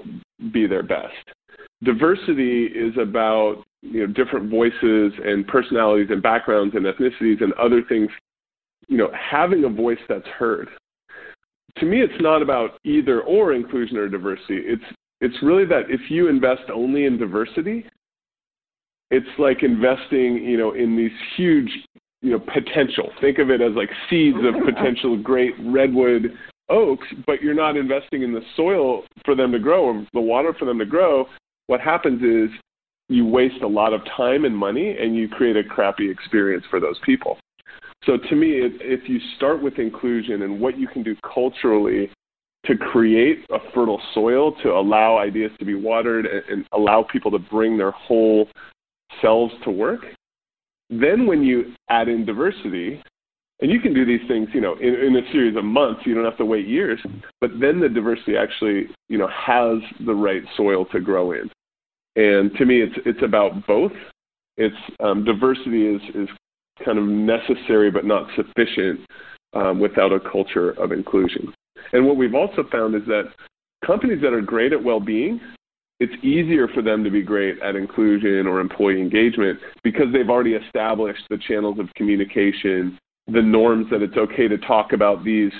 be 0.52 0.66
their 0.66 0.82
best. 0.82 1.12
Diversity 1.82 2.64
is 2.66 2.96
about 2.98 3.62
you 3.92 4.06
know 4.06 4.12
different 4.12 4.50
voices 4.50 5.12
and 5.24 5.46
personalities 5.46 6.08
and 6.10 6.22
backgrounds 6.22 6.74
and 6.74 6.86
ethnicities 6.86 7.42
and 7.42 7.52
other 7.54 7.82
things. 7.88 8.10
You 8.88 8.96
know, 8.98 9.10
having 9.12 9.64
a 9.64 9.68
voice 9.68 9.98
that's 10.08 10.26
heard. 10.26 10.68
To 11.78 11.86
me, 11.86 12.00
it's 12.00 12.20
not 12.20 12.40
about 12.40 12.78
either 12.84 13.22
or 13.22 13.52
inclusion 13.52 13.96
or 13.96 14.08
diversity. 14.08 14.60
It's 14.64 14.84
it's 15.20 15.36
really 15.42 15.64
that 15.66 15.84
if 15.88 16.10
you 16.10 16.28
invest 16.28 16.62
only 16.72 17.06
in 17.06 17.18
diversity, 17.18 17.86
it's 19.10 19.26
like 19.38 19.62
investing, 19.62 20.36
you 20.36 20.58
know, 20.58 20.72
in 20.72 20.96
these 20.96 21.12
huge, 21.36 21.70
you 22.22 22.32
know, 22.32 22.40
potential. 22.40 23.10
Think 23.20 23.38
of 23.38 23.50
it 23.50 23.60
as 23.60 23.72
like 23.74 23.90
seeds 24.10 24.38
of 24.38 24.54
potential 24.74 25.16
great 25.16 25.54
redwood 25.64 26.32
oaks, 26.68 27.06
but 27.26 27.40
you're 27.40 27.54
not 27.54 27.76
investing 27.76 28.22
in 28.22 28.32
the 28.32 28.42
soil 28.56 29.04
for 29.24 29.34
them 29.34 29.52
to 29.52 29.58
grow 29.58 29.84
or 29.84 30.06
the 30.12 30.20
water 30.20 30.54
for 30.58 30.64
them 30.64 30.78
to 30.78 30.86
grow. 30.86 31.26
What 31.68 31.80
happens 31.80 32.22
is 32.22 32.50
you 33.08 33.24
waste 33.24 33.62
a 33.62 33.66
lot 33.66 33.92
of 33.92 34.00
time 34.16 34.44
and 34.44 34.56
money 34.56 34.96
and 34.98 35.16
you 35.16 35.28
create 35.28 35.56
a 35.56 35.64
crappy 35.64 36.10
experience 36.10 36.64
for 36.70 36.80
those 36.80 36.98
people. 37.04 37.38
So 38.04 38.16
to 38.16 38.36
me, 38.36 38.60
if 38.62 39.08
you 39.08 39.18
start 39.36 39.62
with 39.62 39.78
inclusion 39.78 40.42
and 40.42 40.60
what 40.60 40.78
you 40.78 40.86
can 40.86 41.02
do 41.02 41.16
culturally 41.34 42.10
to 42.66 42.76
create 42.76 43.44
a 43.50 43.58
fertile 43.72 44.00
soil 44.12 44.52
to 44.62 44.70
allow 44.70 45.18
ideas 45.18 45.52
to 45.58 45.64
be 45.64 45.74
watered 45.74 46.26
and, 46.26 46.42
and 46.48 46.66
allow 46.72 47.04
people 47.10 47.30
to 47.30 47.38
bring 47.38 47.76
their 47.76 47.92
whole 47.92 48.48
selves 49.22 49.54
to 49.64 49.70
work. 49.70 50.00
Then 50.90 51.26
when 51.26 51.42
you 51.42 51.74
add 51.88 52.08
in 52.08 52.24
diversity, 52.24 53.02
and 53.60 53.70
you 53.70 53.80
can 53.80 53.94
do 53.94 54.04
these 54.04 54.20
things, 54.28 54.48
you 54.52 54.60
know, 54.60 54.74
in, 54.74 54.94
in 54.94 55.16
a 55.16 55.32
series 55.32 55.56
of 55.56 55.64
months. 55.64 56.02
You 56.04 56.14
don't 56.14 56.24
have 56.24 56.36
to 56.38 56.44
wait 56.44 56.66
years. 56.66 57.00
But 57.40 57.52
then 57.58 57.80
the 57.80 57.88
diversity 57.88 58.36
actually, 58.36 58.88
you 59.08 59.16
know, 59.16 59.28
has 59.28 59.78
the 60.04 60.14
right 60.14 60.42
soil 60.56 60.84
to 60.86 61.00
grow 61.00 61.32
in. 61.32 61.50
And 62.16 62.52
to 62.56 62.64
me, 62.64 62.80
it's 62.80 62.96
it's 63.04 63.22
about 63.22 63.66
both. 63.66 63.92
It's 64.56 64.74
um, 65.00 65.24
diversity 65.24 65.86
is 65.86 66.02
is 66.14 66.28
kind 66.84 66.98
of 66.98 67.04
necessary 67.04 67.90
but 67.90 68.04
not 68.04 68.28
sufficient 68.36 69.00
um, 69.54 69.80
without 69.80 70.12
a 70.12 70.20
culture 70.20 70.70
of 70.72 70.92
inclusion. 70.92 71.52
And 71.92 72.06
what 72.06 72.16
we've 72.16 72.34
also 72.34 72.64
found 72.70 72.94
is 72.94 73.02
that 73.06 73.24
companies 73.84 74.20
that 74.22 74.32
are 74.32 74.40
great 74.40 74.72
at 74.72 74.82
well-being, 74.82 75.40
it's 76.00 76.12
easier 76.22 76.68
for 76.68 76.82
them 76.82 77.02
to 77.04 77.10
be 77.10 77.22
great 77.22 77.60
at 77.62 77.76
inclusion 77.76 78.46
or 78.46 78.60
employee 78.60 79.00
engagement 79.00 79.58
because 79.82 80.06
they've 80.12 80.28
already 80.28 80.54
established 80.54 81.22
the 81.30 81.38
channels 81.48 81.78
of 81.78 81.86
communication, 81.94 82.98
the 83.28 83.40
norms 83.40 83.86
that 83.90 84.02
it's 84.02 84.16
okay 84.16 84.48
to 84.48 84.58
talk 84.58 84.92
about 84.92 85.24
these 85.24 85.52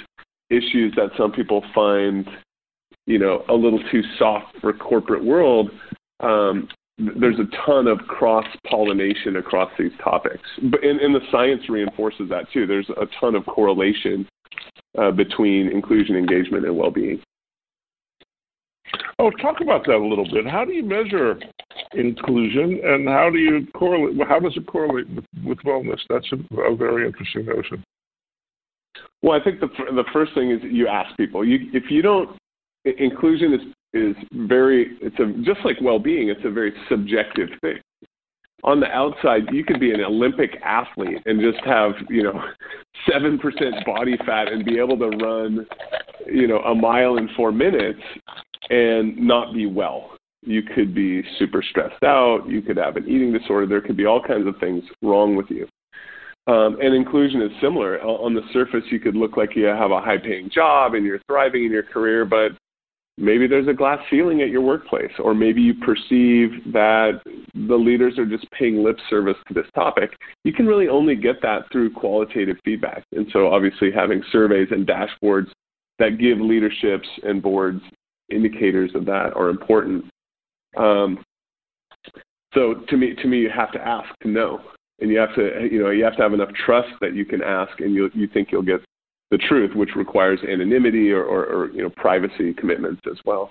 issues 0.50 0.92
that 0.96 1.10
some 1.16 1.32
people 1.32 1.64
find, 1.74 2.28
you 3.06 3.18
know, 3.18 3.44
a 3.48 3.54
little 3.54 3.82
too 3.90 4.02
soft 4.18 4.56
for 4.60 4.72
corporate 4.72 5.24
world. 5.24 5.70
Um, 6.20 6.68
there's 6.98 7.38
a 7.38 7.66
ton 7.66 7.86
of 7.88 7.98
cross 8.08 8.46
pollination 8.66 9.36
across 9.36 9.70
these 9.78 9.92
topics, 10.02 10.48
but 10.70 10.82
and, 10.82 10.98
and 11.00 11.14
the 11.14 11.20
science 11.30 11.68
reinforces 11.68 12.28
that 12.30 12.50
too. 12.52 12.66
There's 12.66 12.88
a 12.88 13.06
ton 13.20 13.34
of 13.34 13.44
correlation 13.44 14.26
uh, 14.98 15.10
between 15.10 15.68
inclusion, 15.70 16.16
engagement, 16.16 16.64
and 16.64 16.76
well-being. 16.76 17.20
Oh, 19.18 19.30
talk 19.30 19.60
about 19.60 19.84
that 19.86 19.96
a 19.96 20.06
little 20.06 20.26
bit. 20.30 20.46
How 20.46 20.64
do 20.64 20.72
you 20.72 20.84
measure 20.84 21.38
inclusion, 21.92 22.80
and 22.84 23.08
how 23.08 23.30
do 23.30 23.38
you 23.38 23.66
correlate? 23.74 24.16
How 24.26 24.38
does 24.38 24.56
it 24.56 24.66
correlate 24.66 25.08
with, 25.10 25.24
with 25.44 25.58
wellness? 25.58 25.98
That's 26.08 26.26
a, 26.32 26.60
a, 26.60 26.76
very 26.76 27.06
interesting 27.06 27.46
notion. 27.46 27.84
Well, 29.22 29.38
I 29.38 29.42
think 29.42 29.60
the 29.60 29.68
the 29.94 30.04
first 30.12 30.34
thing 30.34 30.50
is 30.50 30.60
you 30.62 30.88
ask 30.88 31.16
people. 31.16 31.46
You 31.46 31.58
if 31.72 31.90
you 31.90 32.02
don't, 32.02 32.38
inclusion 32.84 33.54
is 33.54 33.60
is 33.96 34.16
very. 34.32 34.96
It's 35.00 35.18
a 35.18 35.32
just 35.42 35.64
like 35.64 35.76
well-being. 35.80 36.28
It's 36.28 36.44
a 36.44 36.50
very 36.50 36.72
subjective 36.88 37.48
thing 37.60 37.78
on 38.66 38.80
the 38.80 38.86
outside, 38.86 39.42
you 39.52 39.64
could 39.64 39.78
be 39.78 39.92
an 39.92 40.00
Olympic 40.00 40.58
athlete 40.62 41.22
and 41.24 41.40
just 41.40 41.64
have, 41.64 41.92
you 42.08 42.22
know, 42.22 42.42
7% 43.08 43.84
body 43.86 44.16
fat 44.26 44.48
and 44.48 44.64
be 44.64 44.78
able 44.78 44.98
to 44.98 45.08
run, 45.24 45.66
you 46.26 46.48
know, 46.48 46.58
a 46.58 46.74
mile 46.74 47.16
in 47.16 47.28
four 47.36 47.52
minutes 47.52 48.00
and 48.68 49.16
not 49.16 49.54
be 49.54 49.66
well. 49.66 50.12
You 50.42 50.62
could 50.62 50.94
be 50.94 51.22
super 51.38 51.62
stressed 51.62 52.02
out. 52.02 52.44
You 52.48 52.60
could 52.60 52.76
have 52.76 52.96
an 52.96 53.04
eating 53.04 53.32
disorder. 53.32 53.66
There 53.66 53.80
could 53.80 53.96
be 53.96 54.06
all 54.06 54.22
kinds 54.22 54.46
of 54.46 54.56
things 54.58 54.82
wrong 55.02 55.36
with 55.36 55.46
you. 55.48 55.66
Um, 56.48 56.78
and 56.80 56.94
inclusion 56.94 57.42
is 57.42 57.50
similar. 57.60 58.00
On 58.02 58.32
the 58.34 58.42
surface, 58.52 58.84
you 58.90 59.00
could 59.00 59.16
look 59.16 59.36
like 59.36 59.56
you 59.56 59.64
have 59.64 59.90
a 59.90 60.00
high 60.00 60.18
paying 60.18 60.48
job 60.48 60.94
and 60.94 61.04
you're 61.04 61.20
thriving 61.26 61.64
in 61.64 61.72
your 61.72 61.82
career, 61.82 62.24
but 62.24 62.52
maybe 63.18 63.46
there's 63.46 63.68
a 63.68 63.72
glass 63.72 63.98
ceiling 64.10 64.42
at 64.42 64.50
your 64.50 64.60
workplace, 64.60 65.12
or 65.18 65.34
maybe 65.34 65.60
you 65.60 65.74
perceive 65.74 66.72
that 66.72 67.20
the 67.54 67.74
leaders 67.74 68.18
are 68.18 68.26
just 68.26 68.50
paying 68.50 68.82
lip 68.82 68.98
service 69.08 69.36
to 69.48 69.54
this 69.54 69.66
topic. 69.74 70.10
You 70.44 70.52
can 70.52 70.66
really 70.66 70.88
only 70.88 71.16
get 71.16 71.40
that 71.42 71.70
through 71.72 71.92
qualitative 71.92 72.56
feedback. 72.64 73.04
And 73.12 73.26
so, 73.32 73.48
obviously, 73.48 73.90
having 73.90 74.22
surveys 74.30 74.68
and 74.70 74.86
dashboards 74.86 75.48
that 75.98 76.18
give 76.18 76.38
leaderships 76.38 77.08
and 77.22 77.42
boards 77.42 77.80
indicators 78.30 78.90
of 78.94 79.06
that 79.06 79.32
are 79.34 79.48
important. 79.48 80.04
Um, 80.76 81.24
so, 82.52 82.74
to 82.88 82.96
me, 82.96 83.14
to 83.14 83.28
me, 83.28 83.38
you 83.38 83.50
have 83.54 83.72
to 83.72 83.80
ask 83.80 84.08
to 84.22 84.28
know, 84.28 84.60
and 85.00 85.10
you 85.10 85.18
have 85.18 85.34
to, 85.36 85.68
you 85.70 85.82
know, 85.82 85.90
you 85.90 86.04
have 86.04 86.16
to 86.16 86.22
have 86.22 86.34
enough 86.34 86.50
trust 86.64 86.88
that 87.00 87.14
you 87.14 87.24
can 87.24 87.42
ask, 87.42 87.80
and 87.80 87.94
you 87.94 88.10
you 88.14 88.28
think 88.28 88.48
you'll 88.52 88.62
get 88.62 88.80
the 89.30 89.38
truth, 89.38 89.74
which 89.74 89.90
requires 89.96 90.38
anonymity 90.48 91.10
or, 91.10 91.24
or, 91.24 91.44
or 91.44 91.70
you 91.70 91.82
know 91.82 91.90
privacy 91.90 92.54
commitments 92.54 93.02
as 93.10 93.18
well. 93.24 93.50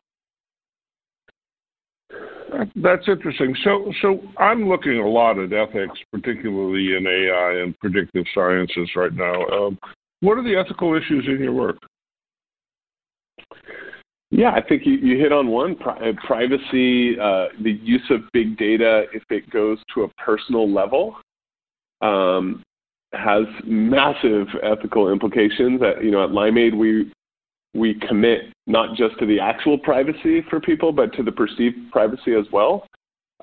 That's 2.75 3.07
interesting. 3.07 3.55
So, 3.63 3.91
so 4.01 4.21
I'm 4.37 4.69
looking 4.69 4.99
a 4.99 5.07
lot 5.07 5.39
at 5.39 5.51
ethics, 5.51 5.99
particularly 6.11 6.95
in 6.95 7.05
AI 7.05 7.63
and 7.63 7.77
predictive 7.79 8.25
sciences 8.33 8.89
right 8.95 9.13
now. 9.13 9.45
Um, 9.47 9.77
what 10.21 10.37
are 10.37 10.43
the 10.43 10.55
ethical 10.55 10.95
issues 10.95 11.25
in 11.27 11.43
your 11.43 11.53
work? 11.53 11.77
Yeah, 14.31 14.51
I 14.51 14.61
think 14.61 14.85
you, 14.85 14.93
you 14.93 15.17
hit 15.17 15.31
on 15.31 15.47
one 15.47 15.75
Pri- 15.75 16.09
uh, 16.09 16.13
privacy, 16.25 17.19
uh, 17.19 17.47
the 17.61 17.79
use 17.83 18.03
of 18.09 18.21
big 18.33 18.57
data 18.57 19.05
if 19.13 19.23
it 19.29 19.49
goes 19.49 19.77
to 19.93 20.03
a 20.03 20.07
personal 20.23 20.71
level. 20.71 21.15
Um, 22.01 22.63
has 23.17 23.45
massive 23.65 24.47
ethical 24.63 25.11
implications. 25.11 25.81
At, 25.81 26.03
you 26.03 26.11
know, 26.11 26.23
at 26.23 26.31
Limeade, 26.31 26.77
we 26.77 27.11
we 27.73 27.95
commit 28.07 28.53
not 28.67 28.95
just 28.95 29.19
to 29.19 29.25
the 29.25 29.39
actual 29.39 29.77
privacy 29.77 30.41
for 30.49 30.59
people, 30.59 30.91
but 30.91 31.13
to 31.13 31.23
the 31.23 31.31
perceived 31.31 31.91
privacy 31.91 32.33
as 32.33 32.45
well. 32.51 32.87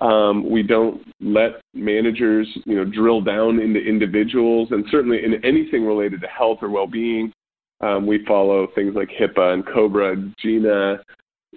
Um, 0.01 0.49
we 0.49 0.63
don't 0.63 1.03
let 1.21 1.61
managers, 1.75 2.49
you 2.65 2.75
know, 2.77 2.85
drill 2.85 3.21
down 3.21 3.61
into 3.61 3.79
individuals, 3.79 4.69
and 4.71 4.85
certainly 4.91 5.23
in 5.23 5.35
anything 5.45 5.87
related 5.87 6.23
to 6.23 6.27
health 6.29 6.59
or 6.63 6.71
well-being, 6.71 7.33
um, 7.83 8.07
we 8.07 8.25
follow 8.25 8.69
things 8.75 8.95
like 8.95 9.11
HIPAA 9.11 9.55
and 9.55 9.67
COBRA, 9.67 10.17
GINA, 10.41 11.03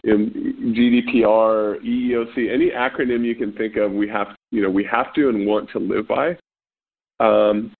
GDPR, 0.06 1.82
EEOC, 1.84 2.54
any 2.54 2.70
acronym 2.72 3.26
you 3.26 3.36
can 3.36 3.54
think 3.54 3.78
of. 3.78 3.92
We 3.92 4.08
have, 4.10 4.28
you 4.52 4.62
know, 4.62 4.70
we 4.70 4.84
have 4.84 5.14
to 5.14 5.30
and 5.30 5.48
want 5.48 5.70
to 5.72 5.80
live 5.80 6.08
by. 6.08 6.38
Um, 7.20 7.72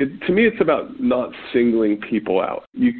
it, 0.00 0.20
to 0.26 0.32
me, 0.32 0.46
it's 0.46 0.60
about 0.60 0.98
not 0.98 1.30
singling 1.52 2.00
people 2.00 2.40
out. 2.40 2.64
You 2.72 2.92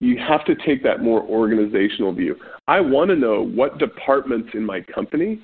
you 0.00 0.16
have 0.18 0.44
to 0.46 0.54
take 0.66 0.82
that 0.82 1.02
more 1.02 1.22
organizational 1.22 2.12
view. 2.12 2.34
I 2.66 2.80
want 2.80 3.10
to 3.10 3.16
know 3.16 3.44
what 3.44 3.76
departments 3.78 4.48
in 4.54 4.64
my 4.64 4.80
company 4.80 5.42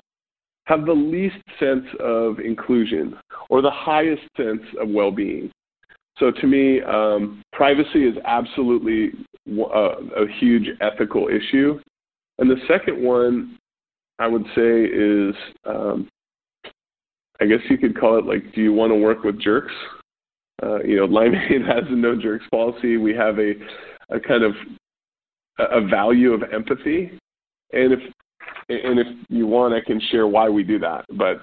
have 0.65 0.85
the 0.85 0.93
least 0.93 1.37
sense 1.59 1.85
of 1.99 2.39
inclusion 2.39 3.15
or 3.49 3.61
the 3.61 3.71
highest 3.71 4.23
sense 4.35 4.63
of 4.81 4.89
well-being. 4.89 5.51
So 6.17 6.31
to 6.31 6.47
me, 6.47 6.81
um, 6.81 7.43
privacy 7.53 8.05
is 8.05 8.15
absolutely 8.25 9.11
a, 9.47 10.23
a 10.23 10.27
huge 10.39 10.67
ethical 10.81 11.27
issue. 11.27 11.79
And 12.39 12.49
the 12.49 12.59
second 12.67 13.01
one, 13.01 13.59
I 14.17 14.25
would 14.27 14.43
say, 14.55 14.85
is 14.85 15.35
um, 15.65 16.09
I 17.39 17.45
guess 17.45 17.59
you 17.69 17.77
could 17.77 17.97
call 17.97 18.17
it 18.17 18.25
like, 18.25 18.55
do 18.55 18.61
you 18.61 18.73
want 18.73 18.91
to 18.91 18.95
work 18.95 19.23
with 19.23 19.39
jerks? 19.39 19.73
Uh, 20.63 20.81
you 20.83 20.97
know, 20.97 21.07
Limeade 21.07 21.65
has 21.67 21.83
a 21.89 21.95
no 21.95 22.19
jerks 22.19 22.45
policy. 22.49 22.97
We 22.97 23.13
have 23.15 23.39
a, 23.39 23.53
a 24.09 24.19
kind 24.19 24.43
of 24.43 24.53
a 25.59 25.81
value 25.87 26.33
of 26.33 26.43
empathy, 26.53 27.17
and 27.73 27.93
if 27.93 27.99
and 28.69 28.99
if 28.99 29.07
you 29.29 29.47
want, 29.47 29.73
I 29.73 29.81
can 29.81 29.99
share 30.11 30.27
why 30.27 30.49
we 30.49 30.63
do 30.63 30.79
that. 30.79 31.05
But 31.13 31.41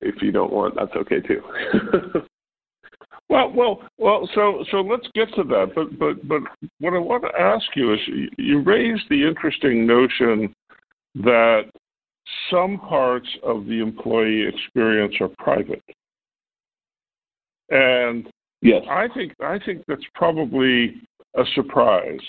if 0.00 0.22
you 0.22 0.32
don't 0.32 0.52
want, 0.52 0.74
that's 0.74 0.94
okay 0.96 1.20
too. 1.20 1.42
well, 3.28 3.52
well, 3.52 3.82
well. 3.98 4.28
So, 4.34 4.64
so 4.70 4.78
let's 4.78 5.06
get 5.14 5.28
to 5.34 5.44
that. 5.44 5.72
But, 5.74 5.98
but, 5.98 6.26
but 6.26 6.42
what 6.80 6.94
I 6.94 6.98
want 6.98 7.24
to 7.24 7.40
ask 7.40 7.64
you 7.74 7.92
is, 7.92 8.00
you 8.38 8.62
raised 8.62 9.04
the 9.10 9.26
interesting 9.26 9.86
notion 9.86 10.54
that 11.16 11.64
some 12.50 12.78
parts 12.78 13.28
of 13.42 13.66
the 13.66 13.80
employee 13.80 14.46
experience 14.46 15.14
are 15.20 15.30
private, 15.38 15.82
and 17.70 18.28
yes, 18.62 18.82
I 18.88 19.08
think 19.14 19.32
I 19.40 19.58
think 19.64 19.84
that's 19.88 20.04
probably 20.14 20.94
a 21.36 21.42
surprise. 21.54 22.20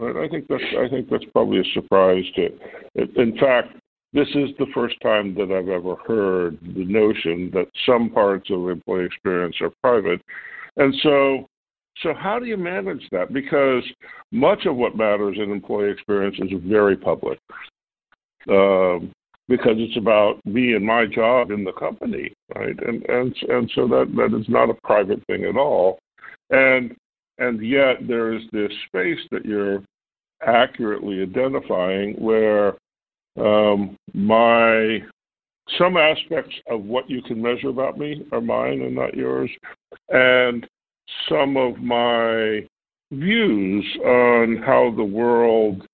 I 0.00 0.28
think 0.30 0.46
that's 0.48 0.62
I 0.78 0.88
think 0.88 1.08
that's 1.08 1.24
probably 1.32 1.60
a 1.60 1.72
surprise 1.74 2.24
to. 2.36 2.48
In 3.16 3.36
fact, 3.38 3.76
this 4.12 4.28
is 4.28 4.50
the 4.58 4.66
first 4.74 4.96
time 5.02 5.34
that 5.34 5.50
I've 5.50 5.68
ever 5.68 5.96
heard 6.06 6.58
the 6.62 6.84
notion 6.84 7.50
that 7.54 7.66
some 7.86 8.10
parts 8.10 8.50
of 8.50 8.68
employee 8.68 9.06
experience 9.06 9.56
are 9.60 9.72
private, 9.82 10.20
and 10.76 10.94
so 11.02 11.46
so 12.02 12.12
how 12.14 12.38
do 12.38 12.46
you 12.46 12.58
manage 12.58 13.08
that? 13.12 13.32
Because 13.32 13.82
much 14.30 14.66
of 14.66 14.76
what 14.76 14.96
matters 14.96 15.38
in 15.38 15.50
employee 15.50 15.90
experience 15.90 16.36
is 16.40 16.60
very 16.64 16.96
public. 16.96 17.38
Um, 18.48 19.12
because 19.48 19.76
it's 19.76 19.96
about 19.96 20.44
me 20.44 20.74
and 20.74 20.84
my 20.84 21.06
job 21.06 21.50
in 21.50 21.64
the 21.64 21.72
company, 21.72 22.32
right? 22.54 22.76
And 22.86 23.04
and 23.08 23.36
and 23.48 23.70
so 23.74 23.86
that 23.88 24.12
that 24.16 24.38
is 24.38 24.48
not 24.48 24.70
a 24.70 24.74
private 24.84 25.22
thing 25.26 25.44
at 25.44 25.56
all. 25.56 25.98
And 26.50 26.94
and 27.38 27.64
yet 27.64 28.06
there 28.06 28.32
is 28.32 28.42
this 28.52 28.72
space 28.86 29.18
that 29.30 29.44
you're 29.44 29.82
accurately 30.46 31.22
identifying 31.22 32.14
where 32.14 32.74
um, 33.38 33.96
my 34.14 35.00
some 35.78 35.96
aspects 35.96 36.54
of 36.70 36.84
what 36.84 37.10
you 37.10 37.20
can 37.22 37.42
measure 37.42 37.68
about 37.68 37.98
me 37.98 38.24
are 38.32 38.40
mine 38.40 38.82
and 38.82 38.94
not 38.94 39.14
yours, 39.14 39.50
and 40.10 40.66
some 41.28 41.56
of 41.56 41.78
my 41.78 42.64
views 43.10 43.84
on 44.04 44.62
how 44.64 44.92
the 44.96 45.04
world 45.04 45.86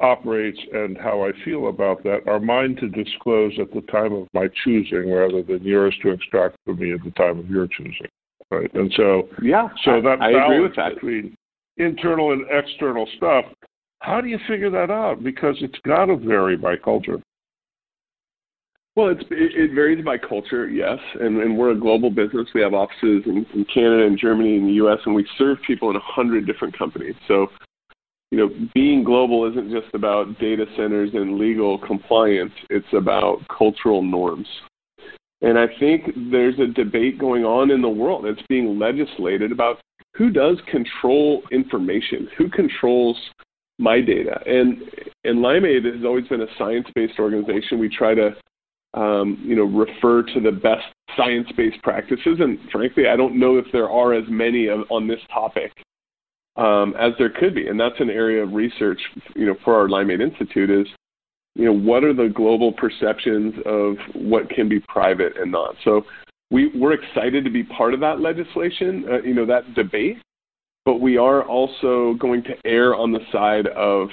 operates 0.00 0.58
and 0.72 0.96
how 0.98 1.24
I 1.24 1.32
feel 1.44 1.68
about 1.68 2.02
that 2.04 2.20
are 2.26 2.38
mine 2.38 2.76
to 2.76 2.88
disclose 2.88 3.52
at 3.60 3.72
the 3.72 3.80
time 3.92 4.12
of 4.12 4.28
my 4.34 4.48
choosing 4.64 5.10
rather 5.10 5.42
than 5.42 5.62
yours 5.62 5.96
to 6.02 6.10
extract 6.10 6.56
from 6.64 6.78
me 6.78 6.92
at 6.92 7.02
the 7.02 7.12
time 7.12 7.38
of 7.38 7.48
your 7.48 7.66
choosing 7.66 8.08
right? 8.50 8.72
And 8.74 8.92
so, 8.96 9.28
yeah, 9.42 9.68
so 9.84 10.00
that 10.02 10.20
I, 10.20 10.32
I 10.32 10.44
agree 10.44 10.60
with 10.60 10.76
that. 10.76 10.94
between 10.94 11.36
internal 11.76 12.32
and 12.32 12.44
external 12.50 13.08
stuff. 13.16 13.44
How 14.00 14.20
do 14.20 14.28
you 14.28 14.38
figure 14.46 14.70
that 14.70 14.90
out? 14.90 15.22
Because 15.22 15.56
it's 15.60 15.78
got 15.86 16.06
to 16.06 16.16
vary 16.16 16.56
by 16.56 16.76
culture. 16.76 17.18
Well, 18.94 19.08
it's, 19.08 19.22
it, 19.30 19.70
it 19.70 19.74
varies 19.74 20.02
by 20.04 20.16
culture, 20.16 20.68
yes, 20.68 20.98
and, 21.20 21.38
and 21.38 21.56
we're 21.56 21.72
a 21.72 21.78
global 21.78 22.10
business. 22.10 22.48
We 22.54 22.62
have 22.62 22.72
offices 22.72 23.24
in, 23.26 23.46
in 23.52 23.66
Canada 23.72 24.06
and 24.06 24.18
Germany 24.18 24.56
and 24.56 24.68
the 24.68 24.74
U.S., 24.74 24.98
and 25.04 25.14
we 25.14 25.26
serve 25.36 25.58
people 25.66 25.90
in 25.90 25.96
a 25.96 26.00
hundred 26.00 26.46
different 26.46 26.76
companies. 26.78 27.14
So, 27.28 27.48
you 28.30 28.38
know, 28.38 28.50
being 28.74 29.04
global 29.04 29.48
isn't 29.50 29.70
just 29.70 29.94
about 29.94 30.38
data 30.38 30.66
centers 30.76 31.10
and 31.14 31.38
legal 31.38 31.78
compliance; 31.78 32.52
it's 32.70 32.86
about 32.92 33.38
cultural 33.56 34.02
norms. 34.02 34.48
And 35.42 35.58
I 35.58 35.66
think 35.78 36.04
there's 36.30 36.58
a 36.58 36.66
debate 36.66 37.18
going 37.18 37.44
on 37.44 37.70
in 37.70 37.82
the 37.82 37.88
world 37.88 38.24
that's 38.24 38.44
being 38.48 38.78
legislated 38.78 39.52
about 39.52 39.78
who 40.14 40.30
does 40.30 40.56
control 40.70 41.42
information, 41.52 42.28
who 42.38 42.48
controls 42.48 43.16
my 43.78 44.00
data. 44.00 44.40
And 44.46 44.82
and 45.24 45.38
Limeade 45.38 45.84
has 45.84 46.04
always 46.04 46.26
been 46.28 46.40
a 46.40 46.46
science-based 46.58 47.18
organization. 47.18 47.78
We 47.78 47.94
try 47.94 48.14
to 48.14 48.34
um, 48.94 49.40
you 49.44 49.54
know 49.54 49.64
refer 49.64 50.22
to 50.22 50.40
the 50.40 50.52
best 50.52 50.86
science-based 51.16 51.82
practices, 51.82 52.38
and 52.40 52.58
frankly, 52.72 53.06
I 53.08 53.16
don't 53.16 53.38
know 53.38 53.56
if 53.56 53.66
there 53.72 53.88
are 53.88 54.14
as 54.14 54.24
many 54.28 54.66
of, 54.68 54.80
on 54.90 55.06
this 55.06 55.20
topic 55.32 55.72
um, 56.56 56.94
as 56.98 57.12
there 57.18 57.30
could 57.30 57.54
be. 57.54 57.68
And 57.68 57.78
that's 57.78 58.00
an 58.00 58.10
area 58.10 58.42
of 58.42 58.52
research, 58.52 59.00
you 59.34 59.46
know, 59.46 59.56
for 59.64 59.74
our 59.74 59.88
Limeade 59.88 60.22
Institute 60.22 60.70
is 60.70 60.86
you 61.56 61.64
know, 61.64 61.72
what 61.72 62.04
are 62.04 62.12
the 62.12 62.28
global 62.28 62.70
perceptions 62.70 63.54
of 63.64 63.96
what 64.14 64.48
can 64.50 64.68
be 64.68 64.78
private 64.80 65.38
and 65.38 65.50
not? 65.50 65.74
So 65.84 66.04
we, 66.50 66.70
we're 66.74 66.92
excited 66.92 67.44
to 67.44 67.50
be 67.50 67.64
part 67.64 67.94
of 67.94 68.00
that 68.00 68.20
legislation, 68.20 69.06
uh, 69.10 69.22
you 69.22 69.34
know, 69.34 69.46
that 69.46 69.74
debate, 69.74 70.18
but 70.84 71.00
we 71.00 71.16
are 71.16 71.42
also 71.42 72.14
going 72.20 72.42
to 72.44 72.54
err 72.66 72.94
on 72.94 73.10
the 73.10 73.20
side 73.32 73.68
of 73.68 74.08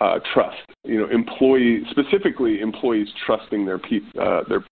uh, 0.00 0.18
trust. 0.34 0.58
You 0.84 0.98
know, 0.98 1.08
employee 1.08 1.82
specifically 1.90 2.60
employees 2.60 3.08
trusting 3.26 3.64
their 3.64 3.78
pe- 3.78 4.00
uh, 4.20 4.40
their 4.48 4.64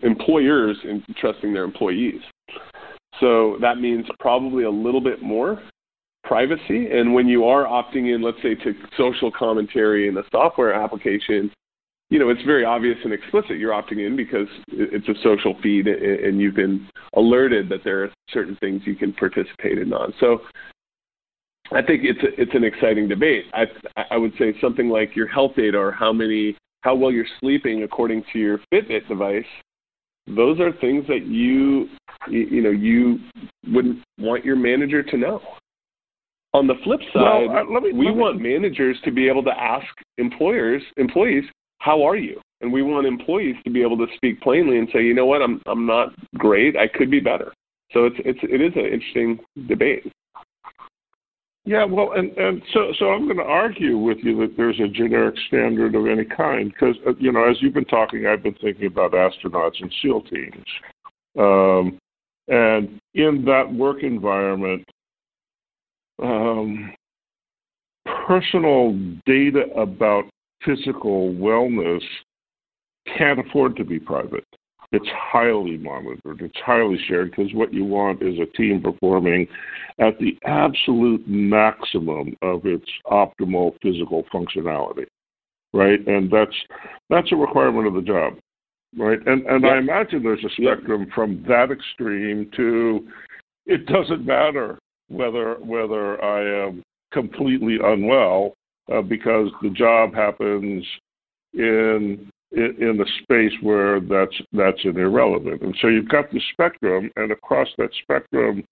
employers 0.00 0.76
and 0.84 1.02
trusting 1.16 1.52
their 1.52 1.64
employees. 1.64 2.20
So 3.18 3.56
that 3.60 3.78
means 3.78 4.06
probably 4.20 4.64
a 4.64 4.70
little 4.70 5.00
bit 5.00 5.20
more 5.20 5.60
privacy. 6.28 6.88
And 6.92 7.14
when 7.14 7.26
you 7.26 7.44
are 7.46 7.64
opting 7.64 8.14
in, 8.14 8.22
let's 8.22 8.40
say, 8.42 8.54
to 8.54 8.74
social 8.96 9.32
commentary 9.32 10.08
in 10.08 10.16
a 10.18 10.22
software 10.30 10.74
application, 10.74 11.50
you 12.10 12.18
know, 12.18 12.28
it's 12.28 12.42
very 12.42 12.64
obvious 12.64 12.96
and 13.02 13.12
explicit 13.12 13.58
you're 13.58 13.72
opting 13.72 14.06
in 14.06 14.16
because 14.16 14.46
it's 14.68 15.08
a 15.08 15.14
social 15.22 15.56
feed 15.62 15.86
and 15.88 16.40
you've 16.40 16.54
been 16.54 16.86
alerted 17.14 17.68
that 17.70 17.82
there 17.84 18.04
are 18.04 18.10
certain 18.30 18.56
things 18.60 18.82
you 18.84 18.94
can 18.94 19.12
participate 19.12 19.78
in 19.78 19.92
on. 19.92 20.14
So 20.20 20.40
I 21.72 21.82
think 21.82 22.02
it's 22.04 22.22
a, 22.22 22.40
it's 22.40 22.54
an 22.54 22.64
exciting 22.64 23.08
debate. 23.08 23.44
I 23.52 23.64
I 24.10 24.16
would 24.16 24.32
say 24.38 24.54
something 24.60 24.88
like 24.88 25.14
your 25.14 25.26
health 25.26 25.52
data 25.54 25.76
or 25.76 25.92
how 25.92 26.12
many 26.12 26.56
how 26.80 26.94
well 26.94 27.10
you're 27.10 27.26
sleeping 27.40 27.82
according 27.82 28.24
to 28.32 28.38
your 28.38 28.58
Fitbit 28.72 29.06
device. 29.06 29.44
Those 30.26 30.60
are 30.60 30.72
things 30.72 31.06
that 31.08 31.26
you 31.26 31.88
you 32.30 32.62
know 32.62 32.70
you 32.70 33.18
wouldn't 33.66 34.02
want 34.18 34.46
your 34.46 34.56
manager 34.56 35.02
to 35.02 35.16
know. 35.18 35.42
On 36.54 36.66
the 36.66 36.74
flip 36.82 37.00
side, 37.12 37.48
well, 37.48 37.76
uh, 37.76 37.80
me, 37.80 37.92
we 37.92 38.06
me, 38.06 38.10
want 38.10 38.40
managers 38.40 38.96
to 39.04 39.12
be 39.12 39.28
able 39.28 39.44
to 39.44 39.50
ask 39.50 39.86
employers, 40.16 40.82
employees, 40.96 41.44
how 41.78 42.02
are 42.02 42.16
you? 42.16 42.40
And 42.60 42.72
we 42.72 42.82
want 42.82 43.06
employees 43.06 43.56
to 43.64 43.70
be 43.70 43.82
able 43.82 43.98
to 43.98 44.06
speak 44.16 44.40
plainly 44.40 44.78
and 44.78 44.88
say, 44.92 45.04
you 45.04 45.14
know 45.14 45.26
what, 45.26 45.42
I'm 45.42 45.60
I'm 45.66 45.86
not 45.86 46.08
great. 46.36 46.76
I 46.76 46.88
could 46.88 47.10
be 47.10 47.20
better. 47.20 47.52
So 47.92 48.04
it's 48.06 48.16
it's 48.24 48.40
it 48.42 48.60
is 48.60 48.72
an 48.76 48.86
interesting 48.86 49.38
debate. 49.68 50.10
Yeah, 51.64 51.84
well, 51.84 52.12
and 52.12 52.36
and 52.38 52.62
so 52.72 52.92
so 52.98 53.10
I'm 53.10 53.26
going 53.26 53.36
to 53.36 53.42
argue 53.42 53.98
with 53.98 54.18
you 54.22 54.38
that 54.40 54.56
there's 54.56 54.80
a 54.80 54.88
generic 54.88 55.34
standard 55.48 55.94
of 55.94 56.06
any 56.06 56.24
kind 56.24 56.72
because 56.72 56.96
uh, 57.06 57.12
you 57.18 57.30
know 57.30 57.44
as 57.44 57.56
you've 57.60 57.74
been 57.74 57.84
talking, 57.84 58.26
I've 58.26 58.42
been 58.42 58.54
thinking 58.54 58.86
about 58.86 59.12
astronauts 59.12 59.80
and 59.80 59.92
SEAL 60.00 60.22
teams, 60.22 60.64
um, 61.38 61.98
and 62.48 62.98
in 63.14 63.44
that 63.44 63.70
work 63.70 64.02
environment, 64.02 64.82
um, 66.22 66.92
personal 68.26 68.98
data 69.26 69.64
about 69.76 70.24
physical 70.64 71.32
wellness 71.34 72.02
can't 73.16 73.38
afford 73.38 73.76
to 73.76 73.84
be 73.84 73.98
private. 73.98 74.44
it's 74.92 75.08
highly 75.14 75.76
monitored. 75.76 76.40
It's 76.40 76.58
highly 76.64 76.98
shared 77.08 77.30
because 77.30 77.52
what 77.52 77.74
you 77.74 77.84
want 77.84 78.22
is 78.22 78.38
a 78.38 78.46
team 78.56 78.80
performing 78.82 79.46
at 79.98 80.18
the 80.18 80.36
absolute 80.44 81.26
maximum 81.28 82.34
of 82.42 82.64
its 82.64 82.86
optimal 83.06 83.74
physical 83.82 84.24
functionality, 84.32 85.06
right? 85.74 86.06
And 86.06 86.30
that's 86.30 86.54
that's 87.10 87.32
a 87.32 87.36
requirement 87.36 87.86
of 87.86 87.94
the 87.94 88.02
job, 88.02 88.34
right? 88.96 89.18
And 89.26 89.46
and 89.46 89.66
I 89.66 89.78
imagine 89.78 90.22
there's 90.22 90.44
a 90.44 90.50
spectrum 90.50 91.06
from 91.14 91.44
that 91.48 91.70
extreme 91.70 92.50
to 92.56 93.06
it 93.66 93.84
doesn't 93.86 94.24
matter 94.24 94.78
whether 95.08 95.54
whether 95.54 96.22
I 96.22 96.66
am 96.66 96.82
completely 97.12 97.78
unwell 97.82 98.54
uh, 98.92 99.02
because 99.02 99.50
the 99.62 99.70
job 99.70 100.14
happens 100.14 100.84
in 101.54 102.30
in, 102.52 102.98
a 103.00 103.22
space 103.22 103.52
where 103.62 104.00
that's 104.00 104.34
that's 104.52 104.84
an 104.84 104.96
irrelevant. 104.98 105.62
And 105.62 105.76
so 105.80 105.88
you've 105.88 106.08
got 106.08 106.30
the 106.30 106.40
spectrum, 106.52 107.10
and 107.16 107.30
across 107.30 107.68
that 107.76 107.90
spectrum, 108.02 108.64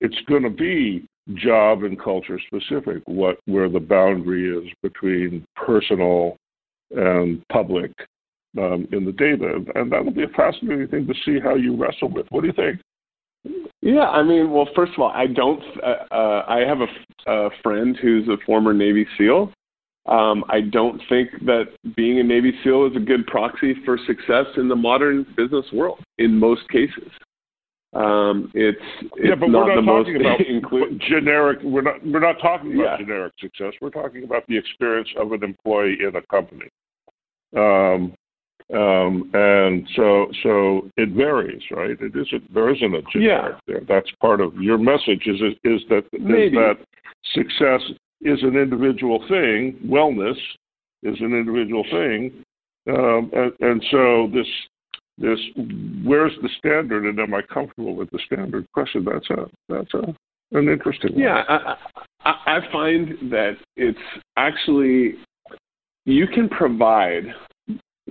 it's 0.00 0.20
going 0.28 0.44
to 0.44 0.50
be 0.50 1.06
job 1.34 1.82
and 1.82 2.00
culture 2.00 2.38
specific. 2.46 3.02
What 3.06 3.38
where 3.46 3.68
the 3.68 3.80
boundary 3.80 4.56
is 4.56 4.72
between 4.82 5.44
personal 5.56 6.36
and 6.90 7.42
public 7.48 7.92
um, 8.58 8.86
in 8.92 9.04
the 9.04 9.12
data, 9.12 9.64
and 9.74 9.90
that'll 9.90 10.12
be 10.12 10.24
a 10.24 10.28
fascinating 10.28 10.88
thing 10.88 11.06
to 11.06 11.14
see 11.24 11.38
how 11.40 11.54
you 11.54 11.76
wrestle 11.76 12.10
with. 12.10 12.26
What 12.30 12.42
do 12.42 12.48
you 12.48 12.52
think? 12.52 12.80
Yeah, 13.82 14.08
I 14.08 14.22
mean, 14.22 14.50
well, 14.50 14.68
first 14.76 14.92
of 14.92 15.00
all, 15.00 15.10
I 15.14 15.26
don't. 15.26 15.62
Uh, 15.82 16.14
uh, 16.14 16.44
I 16.46 16.58
have 16.66 16.80
a, 16.80 17.30
a 17.30 17.50
friend 17.62 17.96
who's 18.00 18.28
a 18.28 18.36
former 18.44 18.74
Navy 18.74 19.06
SEAL, 19.16 19.52
um, 20.06 20.44
I 20.48 20.60
don't 20.60 21.00
think 21.08 21.30
that 21.44 21.64
being 21.94 22.18
a 22.20 22.22
Navy 22.22 22.52
SEAL 22.64 22.86
is 22.86 22.96
a 22.96 23.00
good 23.00 23.26
proxy 23.26 23.74
for 23.84 23.98
success 24.06 24.46
in 24.56 24.68
the 24.68 24.76
modern 24.76 25.26
business 25.36 25.66
world 25.72 26.00
in 26.18 26.38
most 26.38 26.68
cases. 26.70 27.10
Um, 27.92 28.50
it's, 28.54 28.78
it's 29.00 29.14
yeah, 29.22 29.34
but 29.34 29.50
not 29.50 29.66
we're 29.66 29.80
not 29.80 29.98
talking 29.98 30.16
about 30.16 30.38
inclu- 30.50 31.00
generic. 31.08 31.58
We're 31.62 31.82
not 31.82 32.04
we're 32.04 32.20
not 32.20 32.40
talking 32.40 32.74
about 32.74 32.98
yeah. 33.00 33.04
generic 33.04 33.32
success. 33.40 33.72
We're 33.80 33.90
talking 33.90 34.24
about 34.24 34.46
the 34.46 34.56
experience 34.56 35.08
of 35.16 35.32
an 35.32 35.42
employee 35.42 35.98
in 36.00 36.14
a 36.16 36.22
company. 36.22 36.68
Um, 37.56 38.14
um, 38.74 39.30
and 39.34 39.88
so 39.96 40.28
so 40.42 40.88
it 40.96 41.10
varies, 41.10 41.62
right? 41.70 41.90
It 41.90 42.14
isn't 42.14 42.54
there 42.54 42.72
isn't 42.74 42.94
a 42.94 43.02
generic 43.12 43.56
yeah. 43.56 43.58
there. 43.66 43.80
That's 43.88 44.10
part 44.20 44.40
of 44.40 44.54
your 44.56 44.78
message 44.78 45.26
is 45.26 45.40
is 45.64 45.80
that 45.88 46.04
Maybe. 46.12 46.46
is 46.46 46.52
that 46.54 46.76
success 47.34 47.80
is 48.20 48.42
an 48.42 48.56
individual 48.56 49.24
thing. 49.28 49.78
Wellness 49.86 50.36
is 51.02 51.16
an 51.20 51.32
individual 51.34 51.84
thing, 51.90 52.44
um, 52.88 53.30
and, 53.32 53.52
and 53.60 53.84
so 53.90 54.30
this 54.32 54.46
this 55.18 55.38
where's 56.04 56.32
the 56.42 56.48
standard, 56.58 57.04
and 57.06 57.18
am 57.18 57.34
I 57.34 57.42
comfortable 57.42 57.96
with 57.96 58.10
the 58.10 58.20
standard 58.24 58.66
question? 58.72 59.04
That's 59.04 59.30
a 59.30 59.46
that's 59.68 59.94
a 59.94 60.14
an 60.52 60.68
interesting 60.68 61.14
one. 61.14 61.22
Yeah, 61.22 61.42
I, 61.48 61.76
I, 62.24 62.58
I 62.58 62.72
find 62.72 63.30
that 63.30 63.56
it's 63.76 63.98
actually 64.36 65.14
you 66.04 66.26
can 66.26 66.48
provide 66.48 67.24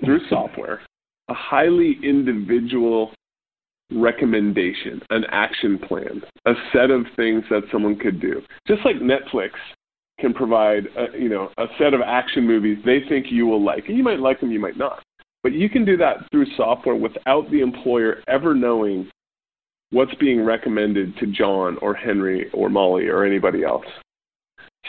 through 0.03 0.19
software 0.29 0.81
a 1.29 1.33
highly 1.33 1.97
individual 2.03 3.11
recommendation, 3.91 5.01
an 5.09 5.25
action 5.31 5.79
plan, 5.79 6.21
a 6.45 6.53
set 6.73 6.91
of 6.91 7.05
things 7.15 7.43
that 7.49 7.63
someone 7.71 7.97
could 7.97 8.19
do. 8.19 8.41
Just 8.67 8.81
like 8.83 8.97
Netflix 8.97 9.51
can 10.19 10.33
provide 10.33 10.85
a, 10.97 11.17
you 11.17 11.29
know 11.29 11.49
a 11.57 11.65
set 11.77 11.93
of 11.93 12.01
action 12.01 12.45
movies 12.45 12.77
they 12.85 12.99
think 13.07 13.27
you 13.29 13.47
will 13.47 13.63
like. 13.63 13.87
And 13.87 13.97
you 13.97 14.03
might 14.03 14.19
like 14.19 14.39
them, 14.39 14.51
you 14.51 14.59
might 14.59 14.77
not. 14.77 15.03
But 15.41 15.53
you 15.53 15.69
can 15.69 15.85
do 15.85 15.95
that 15.97 16.29
through 16.31 16.45
software 16.57 16.95
without 16.95 17.49
the 17.49 17.61
employer 17.61 18.21
ever 18.27 18.53
knowing 18.53 19.09
what's 19.91 20.13
being 20.15 20.43
recommended 20.43 21.15
to 21.17 21.27
John 21.27 21.77
or 21.81 21.93
Henry 21.93 22.49
or 22.53 22.69
Molly 22.69 23.07
or 23.07 23.23
anybody 23.23 23.63
else. 23.63 23.85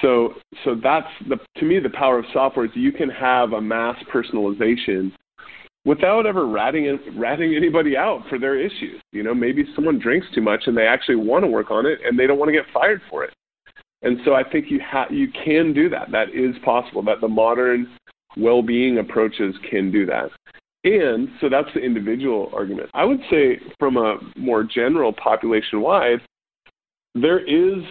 So 0.03 0.35
so 0.65 0.77
that's 0.83 1.09
the 1.29 1.39
to 1.57 1.65
me 1.65 1.79
the 1.79 1.91
power 1.91 2.19
of 2.19 2.25
software 2.33 2.67
is 2.67 2.71
you 2.75 2.93
can 2.93 3.11
have 3.11 3.53
a 3.53 3.61
mass 3.61 3.97
personalization 4.13 5.13
without 5.85 6.27
ever 6.27 6.47
ratting 6.47 6.99
ratting 7.17 7.55
anybody 7.55 7.97
out 7.97 8.23
for 8.29 8.39
their 8.39 8.59
issues. 8.59 9.01
You 9.13 9.23
know, 9.23 9.35
maybe 9.35 9.65
someone 9.75 9.99
drinks 9.99 10.27
too 10.35 10.43
much 10.43 10.65
and 10.67 10.77
they 10.77 10.87
actually 10.87 11.17
want 11.17 11.45
to 11.45 11.51
work 11.51 11.71
on 11.71 11.87
it 11.87 11.99
and 12.05 12.19
they 12.19 12.27
don't 12.27 12.39
want 12.39 12.49
to 12.49 12.53
get 12.53 12.65
fired 12.73 13.01
for 13.11 13.25
it. 13.25 13.35
And 14.03 14.19
so 14.25 14.35
I 14.35 14.43
think 14.43 14.71
you 14.71 14.81
ha- 14.83 15.09
you 15.11 15.29
can 15.45 15.75
do 15.75 15.89
that. 15.91 16.11
That 16.11 16.31
is 16.31 16.57
possible. 16.65 17.03
That 17.03 17.21
the 17.21 17.29
modern 17.29 17.89
well-being 18.37 18.99
approaches 18.99 19.55
can 19.69 19.91
do 19.91 20.07
that. 20.07 20.31
And 20.85 21.29
so 21.41 21.51
that's 21.51 21.69
the 21.75 21.81
individual 21.81 22.51
argument. 22.55 22.89
I 22.95 23.05
would 23.05 23.21
say 23.31 23.61
from 23.79 23.99
a 23.99 24.19
more 24.37 24.65
general 24.65 25.13
population-wide, 25.13 26.21
there 27.15 27.41
is 27.41 27.83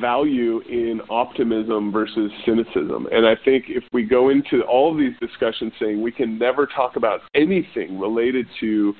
value 0.00 0.60
in 0.68 1.00
optimism 1.10 1.92
versus 1.92 2.30
cynicism. 2.44 3.06
And 3.12 3.26
I 3.26 3.34
think 3.44 3.66
if 3.68 3.84
we 3.92 4.04
go 4.04 4.30
into 4.30 4.62
all 4.62 4.90
of 4.92 4.98
these 4.98 5.14
discussions 5.20 5.72
saying 5.80 6.02
we 6.02 6.12
can 6.12 6.38
never 6.38 6.66
talk 6.66 6.96
about 6.96 7.20
anything 7.34 7.98
related 7.98 8.46
to 8.60 8.94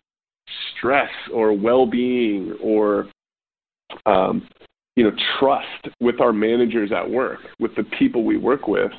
stress 0.77 1.11
or 1.33 1.53
well-being 1.53 2.57
or 2.63 3.09
um, 4.07 4.49
you 4.97 5.05
know, 5.05 5.13
trust 5.39 5.95
with 6.01 6.21
our 6.21 6.33
managers 6.33 6.93
at 6.93 7.09
work, 7.09 7.41
with 7.59 7.75
the 7.77 7.85
people 7.99 8.25
we 8.25 8.37
work 8.37 8.69
with, 8.69 8.93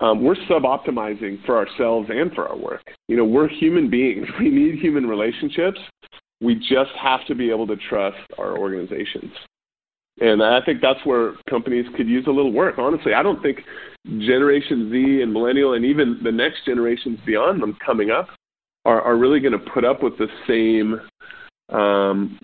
um, 0.00 0.22
we're 0.22 0.36
sub-optimizing 0.48 1.44
for 1.44 1.56
ourselves 1.56 2.08
and 2.10 2.32
for 2.32 2.48
our 2.48 2.56
work. 2.56 2.82
You 3.08 3.16
know, 3.16 3.24
we're 3.24 3.48
human 3.48 3.90
beings. 3.90 4.26
We 4.38 4.50
need 4.50 4.78
human 4.78 5.06
relationships. 5.06 5.78
We 6.40 6.54
just 6.54 6.92
have 7.00 7.26
to 7.26 7.34
be 7.34 7.50
able 7.50 7.66
to 7.66 7.76
trust 7.88 8.16
our 8.38 8.56
organizations. 8.56 9.32
And 10.20 10.42
I 10.42 10.60
think 10.64 10.80
that's 10.82 11.04
where 11.04 11.34
companies 11.48 11.86
could 11.96 12.06
use 12.06 12.26
a 12.26 12.30
little 12.30 12.52
work. 12.52 12.76
Honestly, 12.78 13.14
I 13.14 13.22
don't 13.22 13.42
think 13.42 13.60
Generation 14.06 14.90
Z 14.90 15.22
and 15.22 15.32
Millennial 15.32 15.74
and 15.74 15.84
even 15.84 16.20
the 16.22 16.32
next 16.32 16.66
generations 16.66 17.18
beyond 17.24 17.62
them 17.62 17.76
coming 17.84 18.10
up 18.10 18.28
are, 18.84 19.00
are 19.00 19.16
really 19.16 19.40
going 19.40 19.52
to 19.52 19.70
put 19.72 19.84
up 19.84 20.02
with 20.02 20.16
the 20.18 20.28
same 20.46 21.00
um, 21.74 22.38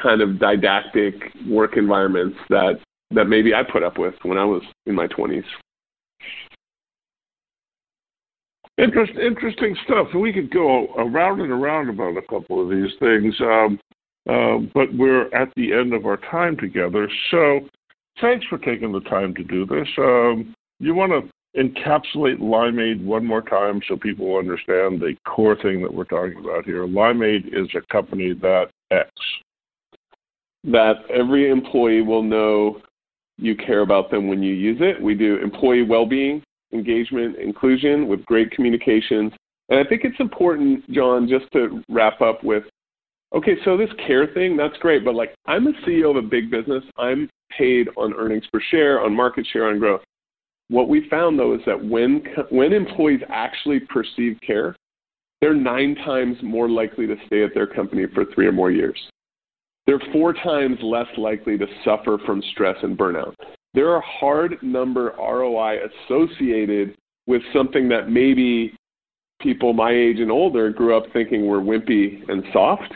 kind 0.00 0.20
of 0.20 0.38
didactic 0.38 1.14
work 1.48 1.76
environments 1.76 2.38
that 2.48 2.78
that 3.10 3.26
maybe 3.26 3.54
I 3.54 3.62
put 3.62 3.82
up 3.82 3.98
with 3.98 4.14
when 4.22 4.38
I 4.38 4.44
was 4.44 4.62
in 4.86 4.94
my 4.94 5.06
20s. 5.06 5.44
Interest, 8.76 9.12
interesting 9.24 9.76
stuff. 9.84 10.08
We 10.14 10.32
could 10.32 10.50
go 10.50 10.92
around 10.94 11.40
and 11.40 11.52
around 11.52 11.90
about 11.90 12.16
a 12.16 12.22
couple 12.22 12.60
of 12.60 12.70
these 12.70 12.90
things, 12.98 13.34
um, 13.40 13.78
uh, 14.28 14.58
but 14.74 14.94
we're 14.94 15.34
at 15.34 15.48
the 15.56 15.72
end 15.72 15.92
of 15.92 16.06
our 16.06 16.16
time 16.16 16.56
together. 16.56 17.08
So, 17.30 17.60
thanks 18.20 18.46
for 18.46 18.58
taking 18.58 18.92
the 18.92 19.00
time 19.00 19.34
to 19.34 19.44
do 19.44 19.66
this. 19.66 19.88
Um, 19.98 20.54
you 20.78 20.94
want 20.94 21.12
to 21.12 21.30
encapsulate 21.60 22.40
Limeade 22.40 23.04
one 23.04 23.24
more 23.24 23.42
time 23.42 23.80
so 23.86 23.96
people 23.96 24.36
understand 24.36 25.00
the 25.00 25.14
core 25.26 25.56
thing 25.60 25.82
that 25.82 25.94
we're 25.94 26.04
talking 26.04 26.38
about 26.38 26.64
here. 26.64 26.86
Limeade 26.86 27.46
is 27.48 27.68
a 27.74 27.92
company 27.92 28.32
that 28.34 28.66
X 28.90 29.08
that 30.64 30.94
every 31.10 31.50
employee 31.50 32.00
will 32.00 32.22
know 32.22 32.80
you 33.36 33.54
care 33.54 33.80
about 33.80 34.10
them 34.10 34.28
when 34.28 34.42
you 34.42 34.54
use 34.54 34.78
it. 34.80 35.00
We 35.00 35.14
do 35.14 35.36
employee 35.36 35.82
well-being, 35.82 36.42
engagement, 36.72 37.36
inclusion 37.36 38.08
with 38.08 38.24
great 38.24 38.50
communications. 38.50 39.32
And 39.68 39.78
I 39.78 39.84
think 39.84 40.02
it's 40.04 40.18
important, 40.20 40.90
John, 40.90 41.28
just 41.28 41.50
to 41.52 41.82
wrap 41.88 42.20
up 42.20 42.42
with 42.42 42.64
okay, 43.34 43.56
so 43.64 43.76
this 43.76 43.90
care 44.06 44.26
thing, 44.28 44.56
that's 44.56 44.76
great, 44.78 45.04
but 45.04 45.14
like 45.14 45.34
I'm 45.46 45.66
a 45.66 45.72
CEO 45.86 46.10
of 46.10 46.16
a 46.16 46.26
big 46.26 46.50
business. 46.50 46.84
I'm 46.96 47.28
paid 47.56 47.88
on 47.96 48.14
earnings 48.14 48.44
per 48.52 48.60
share, 48.70 49.00
on 49.00 49.14
market 49.14 49.46
share, 49.52 49.68
on 49.68 49.78
growth. 49.78 50.02
What 50.68 50.88
we 50.88 51.08
found 51.08 51.38
though 51.38 51.54
is 51.54 51.60
that 51.66 51.82
when 51.84 52.22
when 52.50 52.72
employees 52.72 53.20
actually 53.28 53.80
perceive 53.80 54.38
care, 54.46 54.74
they're 55.40 55.54
nine 55.54 55.94
times 55.96 56.36
more 56.42 56.68
likely 56.68 57.06
to 57.06 57.16
stay 57.26 57.44
at 57.44 57.52
their 57.54 57.66
company 57.66 58.04
for 58.14 58.24
three 58.34 58.46
or 58.46 58.52
more 58.52 58.70
years. 58.70 58.98
They're 59.86 60.00
four 60.12 60.32
times 60.32 60.78
less 60.82 61.08
likely 61.18 61.58
to 61.58 61.66
suffer 61.84 62.18
from 62.24 62.42
stress 62.52 62.76
and 62.82 62.96
burnout. 62.96 63.34
There 63.74 63.90
are 63.90 64.00
hard 64.00 64.56
number 64.62 65.14
ROI 65.18 65.80
associated 66.06 66.96
with 67.26 67.42
something 67.52 67.88
that 67.88 68.08
maybe 68.08 68.74
people 69.40 69.72
my 69.74 69.90
age 69.90 70.20
and 70.20 70.30
older 70.30 70.70
grew 70.70 70.96
up 70.96 71.04
thinking 71.12 71.46
were 71.46 71.60
wimpy 71.60 72.26
and 72.28 72.42
soft. 72.52 72.94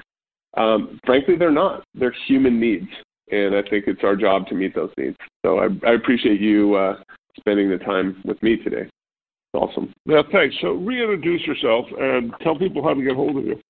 Um, 0.56 0.98
frankly, 1.04 1.37
they're 1.37 1.50
not. 1.50 1.84
They're 1.94 2.14
human 2.26 2.58
needs. 2.58 2.88
And 3.30 3.54
I 3.54 3.62
think 3.68 3.84
it's 3.87 4.02
our 4.04 4.16
job 4.16 4.46
to 4.48 4.54
meet 4.54 4.74
those 4.74 4.90
needs. 4.96 5.16
So 5.44 5.58
I, 5.58 5.68
I 5.87 5.92
appreciate 5.92 6.40
you 6.40 6.74
uh, 6.74 6.96
spending 7.38 7.70
the 7.70 7.78
time 7.78 8.22
with 8.24 8.42
me 8.42 8.56
today. 8.56 8.82
It's 8.82 9.54
awesome. 9.54 9.92
Yeah, 10.06 10.22
thanks. 10.32 10.56
So 10.61 10.72
reintroduce 10.72 11.46
yourself 11.46 11.87
and 11.98 12.32
tell 12.42 12.58
people 12.58 12.82
how 12.82 12.94
to 12.94 13.02
get 13.02 13.14
hold 13.14 13.37
of 13.37 13.44
you. 13.44 13.61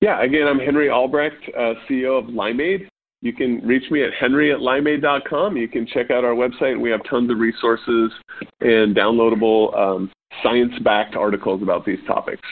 Yeah, 0.00 0.22
again, 0.22 0.46
I'm 0.46 0.60
Henry 0.60 0.88
Albrecht, 0.88 1.42
uh, 1.56 1.74
CEO 1.88 2.18
of 2.18 2.26
Limeade. 2.26 2.88
You 3.20 3.32
can 3.32 3.60
reach 3.66 3.90
me 3.90 4.04
at 4.04 4.10
henry 4.14 4.52
at 4.52 4.60
limeade.com. 4.60 5.56
You 5.56 5.66
can 5.66 5.86
check 5.86 6.12
out 6.12 6.24
our 6.24 6.34
website. 6.34 6.80
We 6.80 6.90
have 6.90 7.00
tons 7.10 7.30
of 7.30 7.38
resources 7.38 8.12
and 8.60 8.94
downloadable 8.94 9.76
um, 9.76 10.12
science 10.42 10.72
backed 10.84 11.16
articles 11.16 11.62
about 11.62 11.84
these 11.84 11.98
topics. 12.06 12.46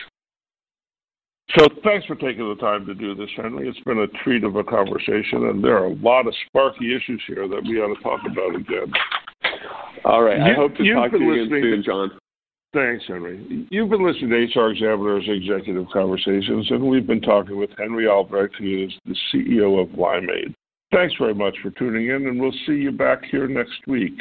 So 1.54 1.68
thanks 1.84 2.06
for 2.06 2.16
taking 2.16 2.48
the 2.48 2.56
time 2.60 2.86
to 2.86 2.94
do 2.94 3.14
this, 3.14 3.30
Henry. 3.36 3.68
It's 3.68 3.78
been 3.80 3.98
a 3.98 4.08
treat 4.24 4.42
of 4.42 4.56
a 4.56 4.64
conversation, 4.64 5.46
and 5.46 5.62
there 5.62 5.76
are 5.78 5.86
a 5.86 5.94
lot 5.94 6.26
of 6.26 6.34
sparky 6.48 6.94
issues 6.94 7.22
here 7.26 7.46
that 7.46 7.62
we 7.62 7.80
ought 7.80 7.94
to 7.94 8.02
talk 8.02 8.20
about 8.26 8.56
again. 8.56 8.92
All 10.04 10.22
right. 10.22 10.38
You, 10.38 10.44
I 10.44 10.54
hope 10.54 10.76
to 10.76 10.94
talk 10.94 11.12
to 11.12 11.18
you 11.18 11.44
again 11.44 11.48
soon, 11.50 11.82
John. 11.84 12.10
Thanks, 12.74 13.04
Henry. 13.06 13.66
You've 13.70 13.88
been 13.88 14.04
listening 14.04 14.30
to 14.30 14.60
HR 14.60 14.70
Examiner's 14.72 15.24
Executive 15.28 15.86
Conversations, 15.92 16.70
and 16.70 16.82
we've 16.82 17.06
been 17.06 17.22
talking 17.22 17.56
with 17.56 17.70
Henry 17.78 18.08
Albrecht, 18.08 18.56
who 18.58 18.84
is 18.84 18.92
the 19.06 19.16
CEO 19.32 19.80
of 19.80 19.88
Limeade. 19.90 20.52
Thanks 20.92 21.14
very 21.18 21.34
much 21.34 21.56
for 21.62 21.70
tuning 21.70 22.08
in, 22.08 22.26
and 22.26 22.40
we'll 22.40 22.52
see 22.66 22.74
you 22.74 22.92
back 22.92 23.22
here 23.30 23.46
next 23.46 23.86
week. 23.86 24.20